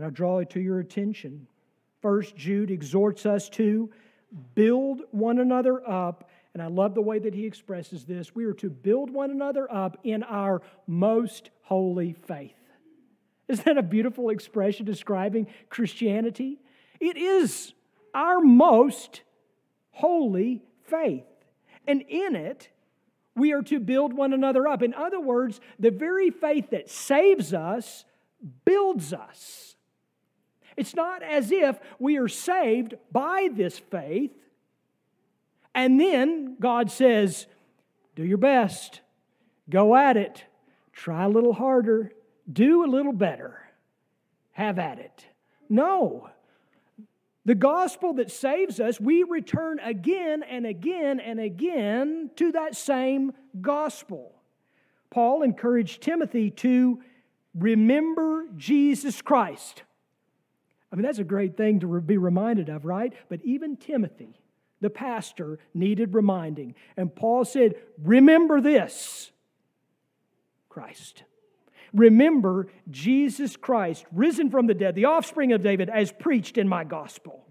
that 0.00 0.06
I 0.06 0.10
draw 0.10 0.38
it 0.38 0.48
to 0.50 0.60
your 0.60 0.80
attention. 0.80 1.46
First, 2.00 2.34
Jude 2.34 2.70
exhorts 2.70 3.26
us 3.26 3.50
to 3.50 3.90
build 4.54 5.02
one 5.10 5.38
another 5.38 5.86
up 5.86 6.30
And 6.52 6.62
I 6.62 6.66
love 6.66 6.94
the 6.94 7.02
way 7.02 7.18
that 7.18 7.34
he 7.34 7.46
expresses 7.46 8.04
this. 8.04 8.34
We 8.34 8.44
are 8.44 8.54
to 8.54 8.70
build 8.70 9.10
one 9.10 9.30
another 9.30 9.70
up 9.70 9.98
in 10.02 10.22
our 10.24 10.62
most 10.86 11.50
holy 11.62 12.12
faith. 12.12 12.54
Isn't 13.48 13.64
that 13.64 13.78
a 13.78 13.82
beautiful 13.82 14.30
expression 14.30 14.84
describing 14.84 15.46
Christianity? 15.68 16.58
It 16.98 17.16
is 17.16 17.72
our 18.14 18.40
most 18.40 19.22
holy 19.90 20.62
faith. 20.84 21.24
And 21.86 22.02
in 22.02 22.36
it, 22.36 22.68
we 23.36 23.52
are 23.52 23.62
to 23.62 23.78
build 23.78 24.12
one 24.12 24.32
another 24.32 24.66
up. 24.66 24.82
In 24.82 24.92
other 24.94 25.20
words, 25.20 25.60
the 25.78 25.90
very 25.90 26.30
faith 26.30 26.70
that 26.70 26.90
saves 26.90 27.54
us 27.54 28.04
builds 28.64 29.12
us. 29.12 29.76
It's 30.80 30.94
not 30.94 31.22
as 31.22 31.52
if 31.52 31.78
we 31.98 32.16
are 32.16 32.26
saved 32.26 32.94
by 33.12 33.50
this 33.52 33.78
faith, 33.78 34.32
and 35.74 36.00
then 36.00 36.56
God 36.58 36.90
says, 36.90 37.46
Do 38.16 38.24
your 38.24 38.38
best, 38.38 39.02
go 39.68 39.94
at 39.94 40.16
it, 40.16 40.46
try 40.94 41.24
a 41.24 41.28
little 41.28 41.52
harder, 41.52 42.12
do 42.50 42.82
a 42.82 42.88
little 42.88 43.12
better, 43.12 43.60
have 44.52 44.78
at 44.78 44.98
it. 44.98 45.26
No. 45.68 46.30
The 47.44 47.54
gospel 47.54 48.14
that 48.14 48.30
saves 48.30 48.80
us, 48.80 48.98
we 48.98 49.22
return 49.22 49.80
again 49.80 50.42
and 50.42 50.64
again 50.64 51.20
and 51.20 51.38
again 51.38 52.30
to 52.36 52.52
that 52.52 52.74
same 52.74 53.32
gospel. 53.60 54.32
Paul 55.10 55.42
encouraged 55.42 56.00
Timothy 56.00 56.50
to 56.52 57.02
remember 57.54 58.46
Jesus 58.56 59.20
Christ. 59.20 59.82
I 60.92 60.96
mean, 60.96 61.04
that's 61.04 61.18
a 61.18 61.24
great 61.24 61.56
thing 61.56 61.80
to 61.80 62.00
be 62.00 62.18
reminded 62.18 62.68
of, 62.68 62.84
right? 62.84 63.12
But 63.28 63.40
even 63.44 63.76
Timothy, 63.76 64.40
the 64.80 64.90
pastor, 64.90 65.58
needed 65.72 66.14
reminding. 66.14 66.74
And 66.96 67.14
Paul 67.14 67.44
said, 67.44 67.74
Remember 68.02 68.60
this 68.60 69.30
Christ. 70.68 71.24
Remember 71.92 72.68
Jesus 72.88 73.56
Christ, 73.56 74.04
risen 74.12 74.50
from 74.50 74.66
the 74.66 74.74
dead, 74.74 74.94
the 74.94 75.06
offspring 75.06 75.52
of 75.52 75.62
David, 75.62 75.88
as 75.88 76.12
preached 76.12 76.56
in 76.56 76.68
my 76.68 76.84
gospel. 76.84 77.44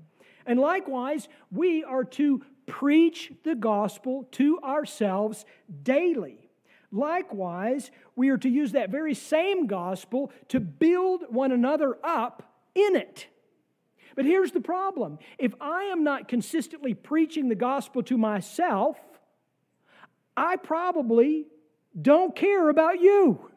And 0.46 0.60
likewise, 0.60 1.28
we 1.52 1.84
are 1.84 2.06
to 2.06 2.42
preach 2.66 3.32
the 3.44 3.56
gospel 3.56 4.28
to 4.32 4.60
ourselves 4.62 5.46
daily. 5.84 6.50
Likewise, 6.92 7.92
we 8.16 8.30
are 8.30 8.38
to 8.38 8.50
use 8.50 8.72
that 8.72 8.90
very 8.90 9.14
same 9.14 9.68
gospel 9.68 10.32
to 10.48 10.60
build 10.60 11.24
one 11.30 11.52
another 11.52 11.98
up 12.04 12.49
in 12.86 12.96
it. 12.96 13.28
But 14.16 14.26
here's 14.26 14.52
the 14.52 14.62
problem 14.62 15.20
if 15.38 15.54
I 15.62 15.84
am 15.86 16.04
not 16.04 16.28
consistently 16.28 16.94
preaching 16.94 17.50
the 17.50 17.56
gospel 17.56 18.04
to 18.04 18.18
myself, 18.18 18.98
I 20.36 20.56
probably 20.58 21.48
don't 22.00 22.36
care 22.36 22.70
about 22.70 23.00
you. 23.00 23.50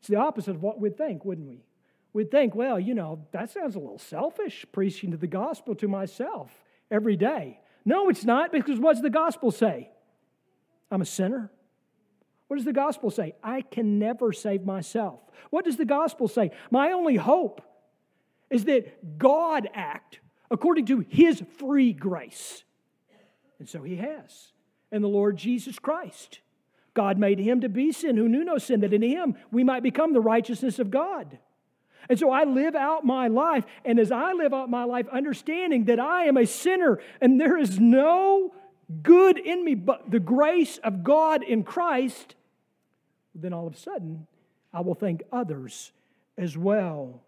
It's 0.00 0.08
the 0.08 0.16
opposite 0.16 0.56
of 0.56 0.62
what 0.62 0.80
we'd 0.80 0.96
think, 0.96 1.24
wouldn't 1.24 1.48
we? 1.48 1.64
We'd 2.12 2.30
think, 2.30 2.54
well, 2.54 2.80
you 2.80 2.94
know, 2.94 3.26
that 3.32 3.50
sounds 3.50 3.76
a 3.76 3.78
little 3.78 3.98
selfish, 3.98 4.66
preaching 4.72 5.10
the 5.10 5.26
gospel 5.26 5.74
to 5.76 5.88
myself 5.88 6.50
every 6.90 7.16
day. 7.16 7.60
No, 7.84 8.08
it's 8.08 8.24
not, 8.24 8.50
because 8.50 8.78
what 8.78 8.94
does 8.94 9.02
the 9.02 9.10
gospel 9.10 9.50
say? 9.50 9.90
I'm 10.90 11.02
a 11.02 11.06
sinner. 11.06 11.50
What 12.50 12.56
does 12.56 12.66
the 12.66 12.72
gospel 12.72 13.12
say? 13.12 13.36
I 13.44 13.60
can 13.60 14.00
never 14.00 14.32
save 14.32 14.64
myself. 14.64 15.20
What 15.50 15.64
does 15.64 15.76
the 15.76 15.84
gospel 15.84 16.26
say? 16.26 16.50
My 16.68 16.90
only 16.90 17.14
hope 17.14 17.62
is 18.50 18.64
that 18.64 19.18
God 19.18 19.68
act 19.72 20.18
according 20.50 20.86
to 20.86 20.98
his 21.08 21.44
free 21.58 21.92
grace. 21.92 22.64
And 23.60 23.68
so 23.68 23.84
he 23.84 23.94
has. 23.94 24.50
And 24.90 25.04
the 25.04 25.06
Lord 25.06 25.36
Jesus 25.36 25.78
Christ. 25.78 26.40
God 26.92 27.18
made 27.18 27.38
him 27.38 27.60
to 27.60 27.68
be 27.68 27.92
sin 27.92 28.16
who 28.16 28.28
knew 28.28 28.42
no 28.42 28.58
sin, 28.58 28.80
that 28.80 28.92
in 28.92 29.02
him 29.02 29.36
we 29.52 29.62
might 29.62 29.84
become 29.84 30.12
the 30.12 30.20
righteousness 30.20 30.80
of 30.80 30.90
God. 30.90 31.38
And 32.08 32.18
so 32.18 32.32
I 32.32 32.42
live 32.42 32.74
out 32.74 33.04
my 33.04 33.28
life, 33.28 33.64
and 33.84 34.00
as 34.00 34.10
I 34.10 34.32
live 34.32 34.52
out 34.52 34.68
my 34.68 34.82
life, 34.82 35.06
understanding 35.12 35.84
that 35.84 36.00
I 36.00 36.24
am 36.24 36.36
a 36.36 36.46
sinner 36.46 36.98
and 37.20 37.40
there 37.40 37.56
is 37.56 37.78
no 37.78 38.52
good 39.04 39.38
in 39.38 39.64
me 39.64 39.76
but 39.76 40.10
the 40.10 40.18
grace 40.18 40.78
of 40.78 41.04
God 41.04 41.44
in 41.44 41.62
Christ, 41.62 42.34
then 43.34 43.52
all 43.52 43.66
of 43.66 43.74
a 43.74 43.78
sudden 43.78 44.26
I 44.72 44.80
will 44.80 44.94
thank 44.94 45.22
others 45.32 45.92
as 46.38 46.56
well. 46.56 47.22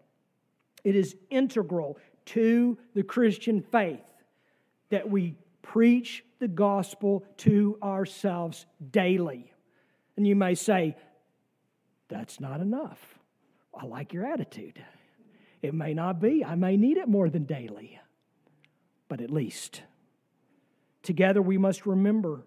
It 0.83 0.95
is 0.95 1.15
integral 1.29 1.97
to 2.25 2.77
the 2.93 3.03
Christian 3.03 3.61
faith 3.61 3.99
that 4.89 5.09
we 5.09 5.35
preach 5.61 6.23
the 6.39 6.47
gospel 6.47 7.23
to 7.37 7.77
ourselves 7.81 8.65
daily. 8.91 9.51
And 10.17 10.27
you 10.27 10.35
may 10.35 10.55
say, 10.55 10.95
that's 12.09 12.39
not 12.39 12.61
enough. 12.61 12.99
I 13.73 13.85
like 13.85 14.13
your 14.13 14.25
attitude. 14.25 14.83
It 15.61 15.73
may 15.73 15.93
not 15.93 16.21
be. 16.21 16.43
I 16.45 16.55
may 16.55 16.77
need 16.77 16.97
it 16.97 17.07
more 17.07 17.29
than 17.29 17.45
daily, 17.45 17.99
but 19.07 19.21
at 19.21 19.31
least. 19.31 19.81
Together, 21.01 21.41
we 21.41 21.57
must 21.57 21.85
remember 21.85 22.43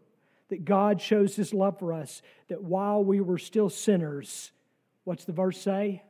that 0.49 0.65
God 0.65 1.01
shows 1.01 1.37
his 1.37 1.53
love 1.53 1.79
for 1.79 1.93
us, 1.93 2.23
that 2.49 2.63
while 2.63 3.03
we 3.03 3.21
were 3.21 3.39
still 3.39 3.69
sinners, 3.69 4.53
what's 5.05 5.25
the 5.25 5.33
verse 5.33 5.61
say? 5.61 6.03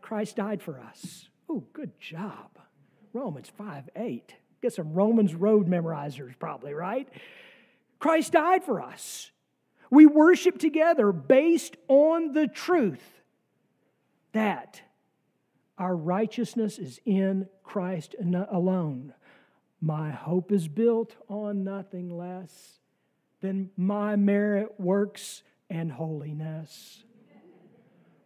Christ 0.00 0.36
died 0.36 0.62
for 0.62 0.80
us. 0.80 1.28
Oh, 1.48 1.64
good 1.72 1.98
job. 2.00 2.58
Romans 3.12 3.50
5 3.56 3.90
8. 3.94 4.34
Get 4.62 4.72
some 4.72 4.92
Romans 4.92 5.34
road 5.34 5.68
memorizers, 5.68 6.38
probably, 6.38 6.72
right? 6.72 7.08
Christ 7.98 8.32
died 8.32 8.64
for 8.64 8.80
us. 8.80 9.30
We 9.90 10.06
worship 10.06 10.58
together 10.58 11.12
based 11.12 11.76
on 11.88 12.32
the 12.32 12.46
truth 12.46 13.22
that 14.32 14.80
our 15.76 15.94
righteousness 15.94 16.78
is 16.78 17.00
in 17.04 17.48
Christ 17.62 18.14
alone. 18.20 19.12
My 19.80 20.10
hope 20.10 20.52
is 20.52 20.68
built 20.68 21.16
on 21.28 21.64
nothing 21.64 22.16
less 22.16 22.78
than 23.42 23.70
my 23.76 24.16
merit, 24.16 24.80
works, 24.80 25.42
and 25.68 25.92
holiness. 25.92 27.04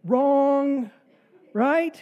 Wrong, 0.05 0.91
right? 1.53 2.01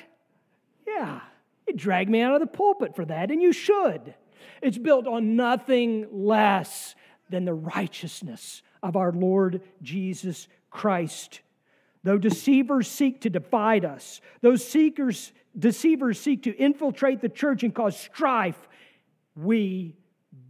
Yeah, 0.87 1.21
you 1.67 1.75
drag 1.75 2.11
me 2.11 2.21
out 2.21 2.35
of 2.35 2.41
the 2.41 2.47
pulpit 2.47 2.95
for 2.95 3.05
that, 3.07 3.31
and 3.31 3.41
you 3.41 3.53
should. 3.53 4.15
It's 4.61 4.77
built 4.77 5.07
on 5.07 5.37
nothing 5.37 6.09
less 6.11 6.95
than 7.31 7.45
the 7.45 7.55
righteousness 7.55 8.63
of 8.83 8.97
our 8.97 9.13
Lord 9.13 9.63
Jesus 9.81 10.49
Christ. 10.71 11.41
Though 12.03 12.19
deceivers 12.19 12.89
seek 12.89 13.23
to 13.23 13.31
divide 13.31 13.85
us, 13.85 14.21
those 14.43 14.67
seekers, 14.67 15.33
deceivers 15.59 16.21
seek 16.21 16.43
to 16.43 16.55
infiltrate 16.55 17.23
the 17.23 17.31
church 17.31 17.63
and 17.63 17.75
cause 17.75 17.99
strife, 17.99 18.69
we 19.35 19.97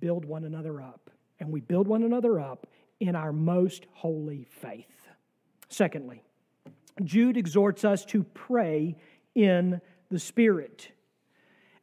build 0.01 0.25
one 0.25 0.45
another 0.45 0.81
up. 0.81 1.04
And 1.45 1.53
we 1.53 1.61
build 1.61 1.87
one 1.87 2.03
another 2.03 2.41
up 2.41 2.67
in 3.01 3.15
our 3.15 3.31
most 3.31 3.85
holy 3.93 4.47
faith. 4.49 4.87
Secondly, 5.69 6.23
Jude 7.03 7.37
exhorts 7.37 7.85
us 7.85 8.07
to 8.07 8.23
pray 8.23 8.97
in 9.35 9.83
the 10.11 10.19
Spirit. 10.19 10.91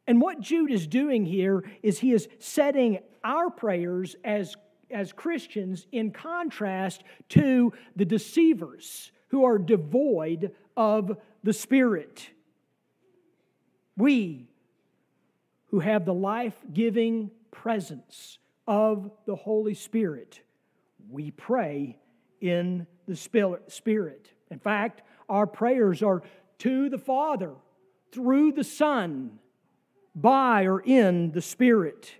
And 0.08 0.20
what 0.20 0.40
Jude 0.40 0.72
is 0.72 0.88
doing 0.88 1.24
here 1.24 1.62
is 1.80 2.00
he 2.00 2.10
is 2.12 2.26
setting 2.40 2.98
our 3.22 3.50
prayers 3.50 4.16
as 4.24 4.56
as 4.90 5.12
Christians 5.12 5.86
in 5.92 6.10
contrast 6.10 7.04
to 7.30 7.72
the 7.94 8.04
deceivers 8.04 9.12
who 9.28 9.44
are 9.44 9.58
devoid 9.58 10.50
of 10.76 11.16
the 11.44 11.52
Spirit. 11.52 12.28
We 13.96 14.48
who 15.66 15.78
have 15.78 16.04
the 16.04 16.12
life 16.12 16.56
giving 16.72 17.30
presence 17.52 18.38
of 18.66 19.10
the 19.26 19.36
Holy 19.36 19.74
Spirit, 19.74 20.40
we 21.10 21.30
pray 21.30 21.98
in 22.40 22.86
the 23.06 23.16
Spirit. 23.16 24.32
In 24.50 24.58
fact, 24.58 25.02
our 25.28 25.46
prayers 25.46 26.02
are 26.02 26.22
to 26.58 26.88
the 26.88 26.98
Father 26.98 27.52
through 28.12 28.52
the 28.52 28.64
Son 28.64 29.38
by 30.14 30.64
or 30.66 30.80
in 30.80 31.32
the 31.32 31.42
Spirit. 31.42 32.12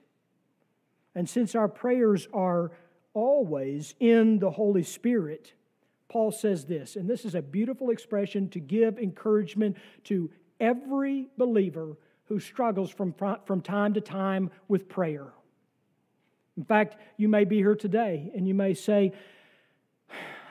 And 1.15 1.29
since 1.29 1.55
our 1.55 1.69
prayers 1.69 2.27
are 2.33 2.73
always 3.15 3.95
in 4.01 4.39
the 4.39 4.51
Holy 4.51 4.83
Spirit, 4.83 5.53
Paul 6.09 6.33
says 6.33 6.65
this, 6.65 6.97
and 6.97 7.09
this 7.09 7.25
is 7.25 7.35
a 7.35 7.43
beautiful 7.43 7.91
expression 7.91 8.49
to 8.51 8.61
give 8.61 8.99
encouragement 8.99 9.77
to 10.05 10.31
every 10.61 11.29
believer 11.37 11.97
who 12.25 12.41
struggles 12.41 12.91
from, 12.91 13.15
from 13.45 13.61
time 13.61 13.95
to 13.95 14.01
time 14.01 14.51
with 14.69 14.89
prayer. 14.89 15.33
In 16.57 16.65
fact, 16.65 16.97
you 17.17 17.29
may 17.29 17.45
be 17.45 17.57
here 17.57 17.75
today 17.75 18.31
and 18.35 18.47
you 18.47 18.55
may 18.55 18.75
say, 18.75 19.13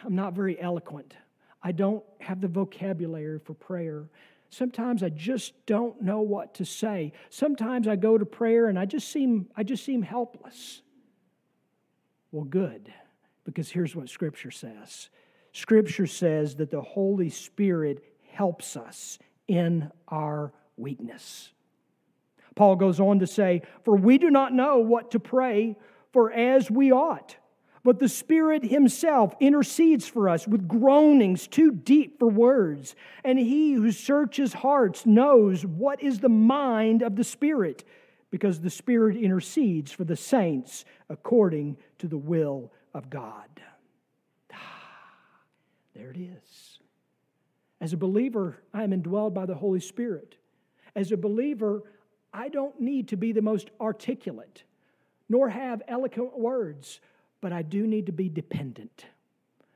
I'm 0.04 0.16
not 0.16 0.34
very 0.34 0.60
eloquent. 0.60 1.14
I 1.62 1.72
don't 1.72 2.04
have 2.20 2.42
the 2.42 2.48
vocabulary 2.48 3.40
for 3.40 3.54
prayer. 3.54 4.10
Sometimes 4.50 5.04
I 5.04 5.10
just 5.10 5.54
don't 5.66 6.02
know 6.02 6.22
what 6.22 6.56
to 6.56 6.66
say. 6.66 7.14
Sometimes 7.30 7.88
I 7.88 7.96
go 7.96 8.18
to 8.18 8.26
prayer 8.26 8.68
and 8.68 8.80
I 8.80 8.86
just 8.86 9.10
seem, 9.10 9.48
I 9.56 9.64
just 9.64 9.86
seem 9.86 10.02
helpless. 10.02 10.82
Well, 12.32 12.46
good, 12.46 12.92
because 13.46 13.70
here's 13.70 13.96
what 13.96 14.10
Scripture 14.10 14.52
says 14.52 15.10
Scripture 15.54 16.08
says 16.08 16.56
that 16.56 16.72
the 16.72 16.82
Holy 16.82 17.30
Spirit 17.30 18.04
helps 18.32 18.76
us 18.76 19.20
in 19.48 19.92
our 20.08 20.54
weakness. 20.78 21.52
Paul 22.56 22.76
goes 22.76 23.00
on 23.00 23.20
to 23.20 23.28
say, 23.28 23.62
For 23.84 23.96
we 23.96 24.18
do 24.18 24.30
not 24.30 24.54
know 24.54 24.80
what 24.80 25.12
to 25.12 25.20
pray 25.20 25.78
for 26.12 26.32
as 26.32 26.70
we 26.70 26.92
ought. 26.92 27.38
But 27.84 27.98
the 27.98 28.10
Spirit 28.10 28.64
Himself 28.64 29.34
intercedes 29.40 30.08
for 30.08 30.30
us 30.30 30.48
with 30.48 30.68
groanings 30.68 31.48
too 31.48 31.72
deep 31.72 32.20
for 32.20 32.28
words. 32.28 32.96
And 33.24 33.40
He 33.40 33.74
who 33.74 33.92
searches 33.92 34.54
hearts 34.54 35.06
knows 35.06 35.66
what 35.66 36.04
is 36.04 36.20
the 36.20 36.30
mind 36.30 37.02
of 37.02 37.16
the 37.16 37.24
Spirit, 37.24 37.84
because 38.30 38.62
the 38.62 38.70
Spirit 38.70 39.18
intercedes 39.18 39.92
for 39.92 40.04
the 40.04 40.16
saints 40.16 40.86
according 41.10 41.78
to 41.98 42.08
the 42.08 42.18
will 42.18 42.72
of 42.94 43.10
God. 43.10 43.50
Ah, 44.54 44.90
there 45.96 46.12
it 46.12 46.18
is. 46.18 46.80
As 47.80 47.94
a 47.94 47.98
believer, 47.98 48.62
I 48.76 48.84
am 48.84 48.92
indwelled 48.92 49.34
by 49.34 49.48
the 49.48 49.56
Holy 49.56 49.80
Spirit. 49.80 50.36
As 50.96 51.12
a 51.12 51.18
believer, 51.18 51.82
I 52.32 52.50
don't 52.50 52.80
need 52.80 53.08
to 53.08 53.18
be 53.18 53.32
the 53.32 53.42
most 53.42 53.72
articulate, 53.82 54.64
nor 55.32 55.50
have 55.50 55.82
eloquent 55.88 56.38
words 56.38 57.00
but 57.42 57.52
I 57.52 57.64
do 57.64 57.86
need 57.86 58.06
to 58.06 58.12
be 58.12 58.30
dependent. 58.30 59.06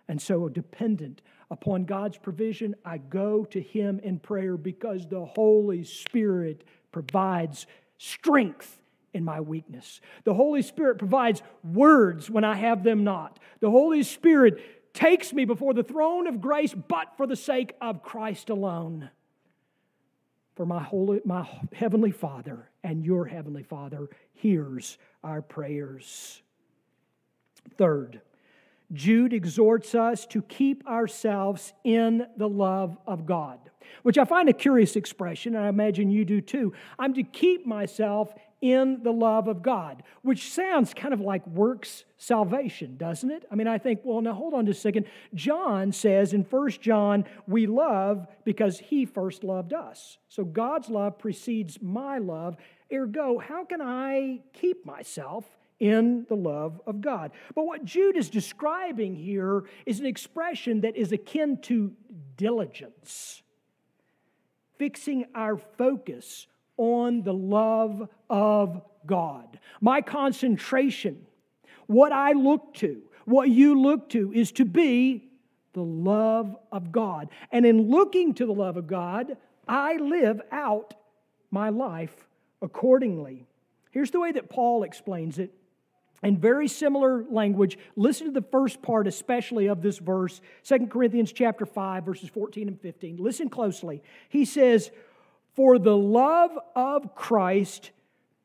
And 0.08 0.22
so, 0.22 0.48
dependent 0.48 1.24
upon 1.50 1.86
God's 1.86 2.18
provision, 2.18 2.76
I 2.86 3.00
go 3.00 3.44
to 3.46 3.60
Him 3.60 4.00
in 4.04 4.20
prayer 4.20 4.56
because 4.56 5.08
the 5.08 5.26
Holy 5.26 5.84
Spirit 5.84 6.64
provides 6.92 7.66
strength 7.98 8.80
in 9.16 9.24
my 9.24 9.42
weakness. 9.42 10.00
The 10.24 10.34
Holy 10.34 10.62
Spirit 10.62 11.00
provides 11.00 11.42
words 11.64 12.30
when 12.30 12.44
I 12.44 12.56
have 12.56 12.84
them 12.84 13.04
not. 13.04 13.40
The 13.62 13.72
Holy 13.72 14.04
Spirit 14.04 14.94
takes 14.94 15.34
me 15.34 15.46
before 15.46 15.74
the 15.74 15.84
throne 15.84 16.28
of 16.28 16.40
grace, 16.40 16.74
but 16.74 17.18
for 17.18 17.26
the 17.26 17.36
sake 17.36 17.74
of 17.82 18.04
Christ 18.04 18.50
alone. 18.50 19.10
For 20.56 20.66
my, 20.66 20.82
holy, 20.82 21.22
my 21.26 21.48
Heavenly 21.74 22.12
Father 22.12 22.70
and 22.84 23.04
your 23.04 23.26
Heavenly 23.26 23.64
Father 23.64 24.08
hears 24.34 24.98
our 25.26 25.42
prayers. 25.42 26.42
Third, 27.78 28.22
Jude 28.94 29.34
exhorts 29.34 29.96
us 29.96 30.26
to 30.28 30.44
keep 30.44 30.88
ourselves 30.88 31.74
in 31.84 32.28
the 32.38 32.48
love 32.48 32.98
of 33.08 33.26
God, 33.26 33.60
which 34.04 34.18
I 34.18 34.26
find 34.26 34.48
a 34.48 34.54
curious 34.54 34.96
expression, 34.96 35.56
and 35.56 35.66
I 35.66 35.70
imagine 35.70 36.12
you 36.12 36.24
do 36.24 36.40
too. 36.40 36.74
I'm 37.00 37.14
to 37.16 37.24
keep 37.24 37.66
myself 37.66 38.34
in 38.62 39.04
the 39.04 39.12
love 39.12 39.48
of 39.48 39.62
God, 39.62 40.04
which 40.22 40.52
sounds 40.52 40.94
kind 40.94 41.14
of 41.14 41.20
like 41.20 41.46
works 41.46 42.04
salvation, 42.18 42.98
doesn't 42.98 43.30
it? 43.30 43.46
I 43.52 43.56
mean, 43.56 43.68
I 43.68 43.78
think, 43.78 44.02
well, 44.04 44.22
now 44.22 44.34
hold 44.34 44.54
on 44.54 44.66
just 44.66 44.80
a 44.80 44.82
second. 44.82 45.06
John 45.34 45.92
says 45.92 46.34
in 46.34 46.44
First 46.44 46.82
John, 46.82 47.26
we 47.48 47.68
love 47.68 48.28
because 48.44 48.80
he 48.80 49.06
first 49.06 49.44
loved 49.44 49.74
us. 49.74 50.18
So 50.30 50.44
God's 50.44 50.90
love 50.90 51.20
precedes 51.20 51.80
my 51.82 52.18
love. 52.18 52.56
Ergo, 52.92 53.40
how 53.40 53.66
can 53.66 53.82
I 53.82 54.42
keep 54.54 54.86
myself 54.86 55.46
in 55.80 56.26
the 56.30 56.36
love 56.36 56.82
of 56.86 57.02
God. 57.02 57.32
But 57.54 57.66
what 57.66 57.86
Jude 57.86 58.16
is 58.16 58.30
describing 58.30 59.16
here 59.16 59.66
is 59.86 60.00
an 60.00 60.06
expression 60.06 60.82
that 60.82 60.96
is 60.96 61.12
akin 61.12 61.58
to 61.64 61.94
diligence, 62.38 63.42
fixing 64.78 65.26
our 65.36 65.58
focus 65.58 66.48
on 66.78 67.24
the 67.24 67.34
love 67.34 68.08
of 68.30 68.82
God. 69.06 69.60
My 69.82 70.02
concentration, 70.02 71.26
what 71.88 72.12
I 72.12 72.34
look 72.34 72.74
to, 72.76 73.02
what 73.26 73.50
you 73.50 73.80
look 73.80 74.10
to, 74.10 74.34
is 74.34 74.52
to 74.54 74.66
be 74.66 75.30
the 75.74 75.84
love 75.84 76.56
of 76.72 76.92
God. 76.92 77.30
And 77.52 77.66
in 77.66 77.90
looking 77.90 78.34
to 78.36 78.46
the 78.46 78.54
love 78.54 78.78
of 78.78 78.88
God, 78.88 79.38
I 79.68 79.98
live 79.98 80.42
out 80.52 80.94
my 81.52 81.70
life 81.70 82.28
accordingly. 82.66 83.48
Here's 83.92 84.12
the 84.12 84.20
way 84.20 84.34
that 84.34 84.50
Paul 84.50 84.84
explains 84.84 85.40
it. 85.40 85.54
In 86.22 86.38
very 86.38 86.68
similar 86.68 87.24
language 87.30 87.78
listen 87.96 88.28
to 88.28 88.32
the 88.32 88.46
first 88.48 88.82
part 88.82 89.06
especially 89.06 89.68
of 89.68 89.82
this 89.82 90.00
verse 90.00 90.42
2 90.64 90.88
corinthians 90.88 91.32
chapter 91.32 91.66
5 91.66 92.04
verses 92.04 92.30
14 92.30 92.68
and 92.68 92.82
15 92.82 93.18
listen 93.18 93.50
closely. 93.50 94.02
He 94.30 94.44
says 94.44 94.90
for 95.54 95.78
the 95.78 95.96
love 95.96 96.58
of 96.76 97.14
christ 97.16 97.92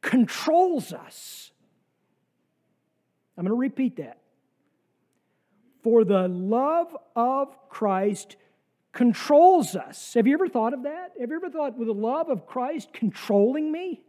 controls 0.02 0.92
us. 0.92 1.52
I'm 3.38 3.44
going 3.44 3.56
to 3.56 3.58
repeat 3.58 3.96
that. 3.96 4.18
For 5.82 6.04
the 6.04 6.28
love 6.28 6.94
of 7.16 7.56
christ 7.70 8.36
controls 8.92 9.74
us. 9.74 10.12
Have 10.14 10.26
you 10.26 10.34
ever 10.34 10.48
thought 10.48 10.74
of 10.74 10.82
that? 10.82 11.12
Have 11.18 11.30
you 11.30 11.36
ever 11.36 11.48
thought 11.48 11.78
with 11.78 11.88
the 11.88 11.94
love 11.94 12.28
of 12.28 12.46
christ 12.46 12.92
controlling 12.92 13.72
me 13.72 14.02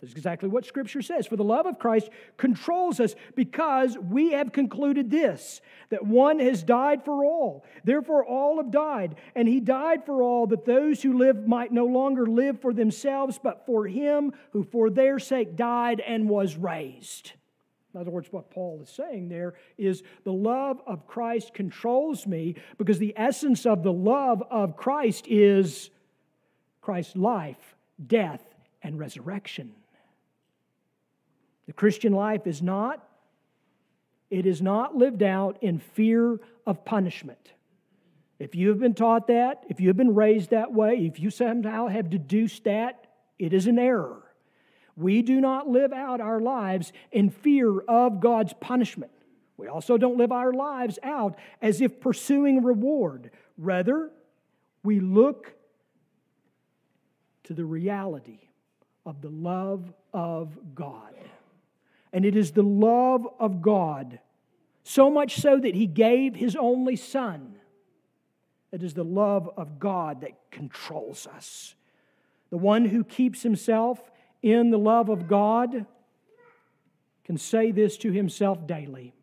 that's 0.00 0.12
exactly 0.12 0.48
what 0.48 0.66
Scripture 0.66 1.02
says. 1.02 1.26
For 1.26 1.36
the 1.36 1.44
love 1.44 1.66
of 1.66 1.78
Christ 1.78 2.10
controls 2.36 3.00
us 3.00 3.14
because 3.34 3.96
we 3.96 4.32
have 4.32 4.52
concluded 4.52 5.10
this 5.10 5.60
that 5.90 6.04
one 6.04 6.40
has 6.40 6.62
died 6.62 7.04
for 7.04 7.24
all. 7.24 7.64
Therefore, 7.84 8.24
all 8.24 8.58
have 8.58 8.70
died. 8.70 9.14
And 9.34 9.48
he 9.48 9.60
died 9.60 10.04
for 10.04 10.22
all 10.22 10.46
that 10.48 10.64
those 10.64 11.02
who 11.02 11.16
live 11.16 11.46
might 11.46 11.72
no 11.72 11.86
longer 11.86 12.26
live 12.26 12.60
for 12.60 12.72
themselves, 12.72 13.38
but 13.42 13.64
for 13.66 13.86
him 13.86 14.32
who 14.50 14.64
for 14.64 14.90
their 14.90 15.18
sake 15.18 15.56
died 15.56 16.00
and 16.00 16.28
was 16.28 16.56
raised. 16.56 17.32
In 17.94 18.00
other 18.00 18.10
words, 18.10 18.28
what 18.32 18.50
Paul 18.50 18.80
is 18.82 18.90
saying 18.90 19.28
there 19.28 19.54
is 19.78 20.02
the 20.24 20.32
love 20.32 20.80
of 20.86 21.06
Christ 21.06 21.54
controls 21.54 22.26
me 22.26 22.56
because 22.76 22.98
the 22.98 23.14
essence 23.16 23.64
of 23.64 23.84
the 23.84 23.92
love 23.92 24.42
of 24.50 24.76
Christ 24.76 25.26
is 25.28 25.90
Christ's 26.80 27.16
life, 27.16 27.76
death, 28.04 28.42
and 28.82 28.98
resurrection. 28.98 29.72
The 31.66 31.72
Christian 31.72 32.12
life 32.12 32.46
is 32.46 32.62
not, 32.62 33.06
it 34.30 34.46
is 34.46 34.60
not 34.60 34.96
lived 34.96 35.22
out 35.22 35.58
in 35.62 35.78
fear 35.78 36.38
of 36.66 36.84
punishment. 36.84 37.52
If 38.38 38.54
you 38.54 38.68
have 38.70 38.80
been 38.80 38.94
taught 38.94 39.28
that, 39.28 39.64
if 39.68 39.80
you 39.80 39.88
have 39.88 39.96
been 39.96 40.14
raised 40.14 40.50
that 40.50 40.72
way, 40.72 41.06
if 41.06 41.20
you 41.20 41.30
somehow 41.30 41.86
have 41.86 42.10
deduced 42.10 42.64
that, 42.64 43.06
it 43.38 43.52
is 43.52 43.66
an 43.66 43.78
error. 43.78 44.22
We 44.96 45.22
do 45.22 45.40
not 45.40 45.68
live 45.68 45.92
out 45.92 46.20
our 46.20 46.40
lives 46.40 46.92
in 47.10 47.30
fear 47.30 47.80
of 47.80 48.20
God's 48.20 48.52
punishment. 48.60 49.12
We 49.56 49.68
also 49.68 49.96
don't 49.96 50.18
live 50.18 50.32
our 50.32 50.52
lives 50.52 50.98
out 51.02 51.36
as 51.62 51.80
if 51.80 52.00
pursuing 52.00 52.62
reward. 52.62 53.30
Rather, 53.56 54.10
we 54.82 55.00
look 55.00 55.54
to 57.44 57.54
the 57.54 57.64
reality 57.64 58.40
of 59.06 59.20
the 59.20 59.30
love 59.30 59.92
of 60.12 60.56
God. 60.74 61.14
And 62.14 62.24
it 62.24 62.34
is 62.34 62.52
the 62.52 62.62
love 62.62 63.26
of 63.38 63.60
God, 63.60 64.20
so 64.84 65.10
much 65.10 65.36
so 65.36 65.58
that 65.58 65.74
He 65.74 65.86
gave 65.86 66.34
His 66.34 66.56
only 66.56 66.96
Son. 66.96 67.56
It 68.72 68.82
is 68.82 68.94
the 68.94 69.04
love 69.04 69.50
of 69.56 69.78
God 69.78 70.22
that 70.22 70.50
controls 70.50 71.26
us. 71.26 71.74
The 72.50 72.56
one 72.56 72.84
who 72.84 73.04
keeps 73.04 73.42
himself 73.42 74.00
in 74.42 74.70
the 74.70 74.78
love 74.78 75.08
of 75.08 75.28
God 75.28 75.86
can 77.24 77.38
say 77.38 77.70
this 77.70 77.96
to 77.98 78.10
himself 78.10 78.66
daily. 78.66 79.14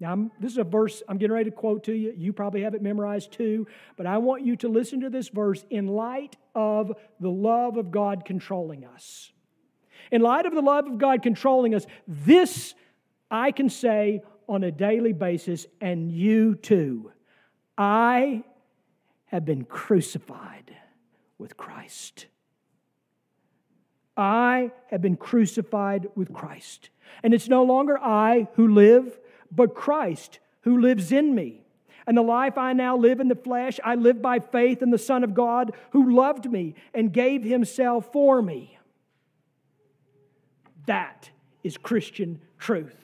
Now, 0.00 0.12
I'm, 0.12 0.30
this 0.40 0.52
is 0.52 0.58
a 0.58 0.64
verse 0.64 1.02
I'm 1.08 1.18
getting 1.18 1.34
ready 1.34 1.50
to 1.50 1.56
quote 1.56 1.84
to 1.84 1.92
you. 1.92 2.12
You 2.16 2.32
probably 2.32 2.62
have 2.62 2.74
it 2.74 2.82
memorized 2.82 3.32
too, 3.32 3.66
but 3.96 4.06
I 4.06 4.18
want 4.18 4.44
you 4.44 4.56
to 4.56 4.68
listen 4.68 5.00
to 5.00 5.10
this 5.10 5.28
verse 5.28 5.64
in 5.70 5.86
light 5.86 6.36
of 6.54 6.92
the 7.18 7.30
love 7.30 7.76
of 7.76 7.90
God 7.90 8.24
controlling 8.24 8.84
us. 8.84 9.32
In 10.10 10.22
light 10.22 10.46
of 10.46 10.54
the 10.54 10.62
love 10.62 10.86
of 10.86 10.98
God 10.98 11.22
controlling 11.22 11.74
us, 11.74 11.86
this 12.06 12.74
I 13.30 13.52
can 13.52 13.68
say 13.68 14.22
on 14.48 14.62
a 14.62 14.70
daily 14.70 15.12
basis, 15.12 15.66
and 15.80 16.10
you 16.12 16.54
too. 16.54 17.10
I 17.76 18.44
have 19.26 19.44
been 19.44 19.64
crucified 19.64 20.74
with 21.38 21.56
Christ. 21.56 22.26
I 24.16 24.70
have 24.90 25.02
been 25.02 25.16
crucified 25.16 26.06
with 26.14 26.32
Christ. 26.32 26.90
And 27.22 27.34
it's 27.34 27.48
no 27.48 27.64
longer 27.64 27.98
I 27.98 28.48
who 28.54 28.68
live, 28.68 29.18
but 29.50 29.74
Christ 29.74 30.38
who 30.62 30.80
lives 30.80 31.12
in 31.12 31.34
me. 31.34 31.62
And 32.06 32.16
the 32.16 32.22
life 32.22 32.56
I 32.56 32.72
now 32.72 32.96
live 32.96 33.18
in 33.18 33.28
the 33.28 33.34
flesh, 33.34 33.80
I 33.84 33.96
live 33.96 34.22
by 34.22 34.38
faith 34.38 34.80
in 34.80 34.90
the 34.90 34.98
Son 34.98 35.24
of 35.24 35.34
God 35.34 35.72
who 35.90 36.14
loved 36.14 36.50
me 36.50 36.74
and 36.94 37.12
gave 37.12 37.42
himself 37.42 38.12
for 38.12 38.40
me. 38.40 38.75
That 40.86 41.30
is 41.62 41.76
Christian 41.76 42.40
truth. 42.58 42.94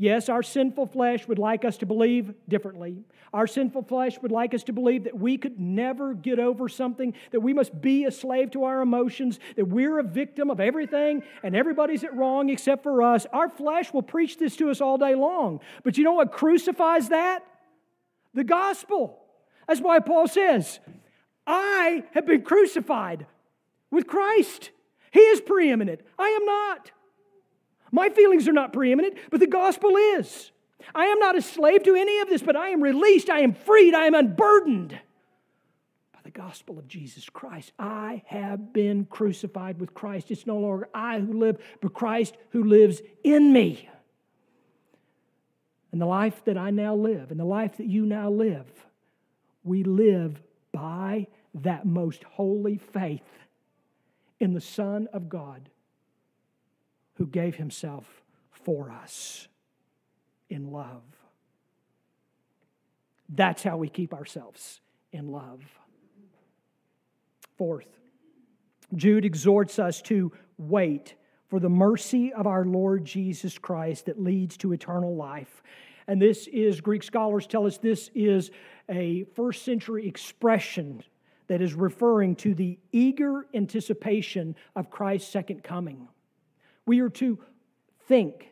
Yes, 0.00 0.28
our 0.28 0.44
sinful 0.44 0.86
flesh 0.86 1.26
would 1.26 1.40
like 1.40 1.64
us 1.64 1.78
to 1.78 1.86
believe 1.86 2.32
differently. 2.48 3.04
Our 3.32 3.46
sinful 3.46 3.82
flesh 3.82 4.16
would 4.22 4.30
like 4.30 4.54
us 4.54 4.62
to 4.64 4.72
believe 4.72 5.04
that 5.04 5.18
we 5.18 5.36
could 5.36 5.58
never 5.58 6.14
get 6.14 6.38
over 6.38 6.68
something, 6.68 7.14
that 7.32 7.40
we 7.40 7.52
must 7.52 7.78
be 7.80 8.04
a 8.04 8.10
slave 8.10 8.52
to 8.52 8.64
our 8.64 8.80
emotions, 8.80 9.40
that 9.56 9.66
we're 9.66 9.98
a 9.98 10.04
victim 10.04 10.50
of 10.50 10.60
everything 10.60 11.24
and 11.42 11.54
everybody's 11.54 12.04
at 12.04 12.16
wrong 12.16 12.48
except 12.48 12.84
for 12.84 13.02
us. 13.02 13.26
Our 13.32 13.48
flesh 13.48 13.92
will 13.92 14.02
preach 14.02 14.38
this 14.38 14.56
to 14.56 14.70
us 14.70 14.80
all 14.80 14.98
day 14.98 15.16
long. 15.16 15.60
But 15.82 15.98
you 15.98 16.04
know 16.04 16.14
what 16.14 16.32
crucifies 16.32 17.08
that? 17.08 17.44
The 18.34 18.44
gospel. 18.44 19.18
That's 19.66 19.80
why 19.80 19.98
Paul 19.98 20.28
says, 20.28 20.78
I 21.46 22.04
have 22.12 22.24
been 22.24 22.42
crucified 22.42 23.26
with 23.90 24.06
Christ. 24.06 24.70
He 25.10 25.20
is 25.20 25.40
preeminent. 25.40 26.00
I 26.18 26.28
am 26.28 26.44
not. 26.46 26.92
My 27.90 28.08
feelings 28.08 28.48
are 28.48 28.52
not 28.52 28.72
preeminent, 28.72 29.16
but 29.30 29.40
the 29.40 29.46
gospel 29.46 29.96
is. 29.96 30.50
I 30.94 31.06
am 31.06 31.18
not 31.18 31.36
a 31.36 31.42
slave 31.42 31.82
to 31.84 31.94
any 31.94 32.20
of 32.20 32.28
this, 32.28 32.42
but 32.42 32.56
I 32.56 32.68
am 32.68 32.82
released, 32.82 33.30
I 33.30 33.40
am 33.40 33.52
freed, 33.52 33.94
I 33.94 34.06
am 34.06 34.14
unburdened 34.14 34.98
by 36.12 36.20
the 36.22 36.30
gospel 36.30 36.78
of 36.78 36.88
Jesus 36.88 37.28
Christ. 37.28 37.72
I 37.78 38.22
have 38.26 38.72
been 38.72 39.04
crucified 39.04 39.80
with 39.80 39.94
Christ. 39.94 40.30
It's 40.30 40.46
no 40.46 40.58
longer 40.58 40.88
I 40.94 41.20
who 41.20 41.32
live, 41.32 41.58
but 41.80 41.94
Christ 41.94 42.36
who 42.50 42.64
lives 42.64 43.02
in 43.24 43.52
me. 43.52 43.88
And 45.90 46.00
the 46.00 46.06
life 46.06 46.44
that 46.44 46.58
I 46.58 46.70
now 46.70 46.94
live, 46.94 47.30
and 47.30 47.40
the 47.40 47.44
life 47.44 47.78
that 47.78 47.86
you 47.86 48.04
now 48.04 48.30
live, 48.30 48.66
we 49.64 49.82
live 49.82 50.40
by 50.70 51.26
that 51.54 51.86
most 51.86 52.22
holy 52.24 52.76
faith 52.76 53.22
in 54.38 54.52
the 54.52 54.60
Son 54.60 55.08
of 55.12 55.28
God 55.28 55.68
who 57.18 57.26
gave 57.26 57.56
himself 57.56 58.22
for 58.50 58.90
us 58.90 59.48
in 60.48 60.70
love. 60.70 61.02
That's 63.28 63.62
how 63.62 63.76
we 63.76 63.88
keep 63.88 64.14
ourselves 64.14 64.80
in 65.12 65.28
love. 65.28 65.62
Fourth, 67.56 67.88
Jude 68.94 69.24
exhorts 69.24 69.78
us 69.78 70.00
to 70.02 70.32
wait 70.56 71.16
for 71.48 71.58
the 71.58 71.68
mercy 71.68 72.32
of 72.32 72.46
our 72.46 72.64
Lord 72.64 73.04
Jesus 73.04 73.58
Christ 73.58 74.06
that 74.06 74.22
leads 74.22 74.56
to 74.58 74.72
eternal 74.72 75.16
life. 75.16 75.62
And 76.06 76.22
this 76.22 76.46
is, 76.46 76.80
Greek 76.80 77.02
scholars 77.02 77.46
tell 77.46 77.66
us, 77.66 77.78
this 77.78 78.10
is 78.14 78.50
a 78.88 79.24
first 79.34 79.64
century 79.64 80.06
expression 80.06 81.02
that 81.48 81.60
is 81.60 81.74
referring 81.74 82.36
to 82.36 82.54
the 82.54 82.78
eager 82.92 83.46
anticipation 83.54 84.54
of 84.76 84.88
Christ's 84.88 85.30
second 85.30 85.64
coming. 85.64 86.08
We 86.88 87.00
are 87.00 87.10
to 87.10 87.38
think 88.06 88.50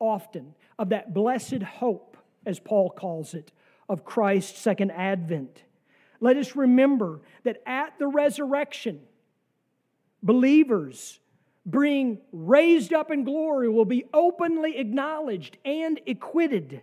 often 0.00 0.56
of 0.76 0.88
that 0.88 1.14
blessed 1.14 1.62
hope, 1.62 2.16
as 2.44 2.58
Paul 2.58 2.90
calls 2.90 3.32
it, 3.32 3.52
of 3.88 4.04
Christ's 4.04 4.58
second 4.58 4.90
advent. 4.90 5.62
Let 6.18 6.36
us 6.36 6.56
remember 6.56 7.20
that 7.44 7.62
at 7.64 7.96
the 8.00 8.08
resurrection, 8.08 9.00
believers 10.20 11.20
being 11.68 12.18
raised 12.32 12.92
up 12.92 13.12
in 13.12 13.22
glory 13.22 13.68
will 13.68 13.84
be 13.84 14.04
openly 14.12 14.76
acknowledged 14.76 15.56
and 15.64 16.00
acquitted 16.08 16.82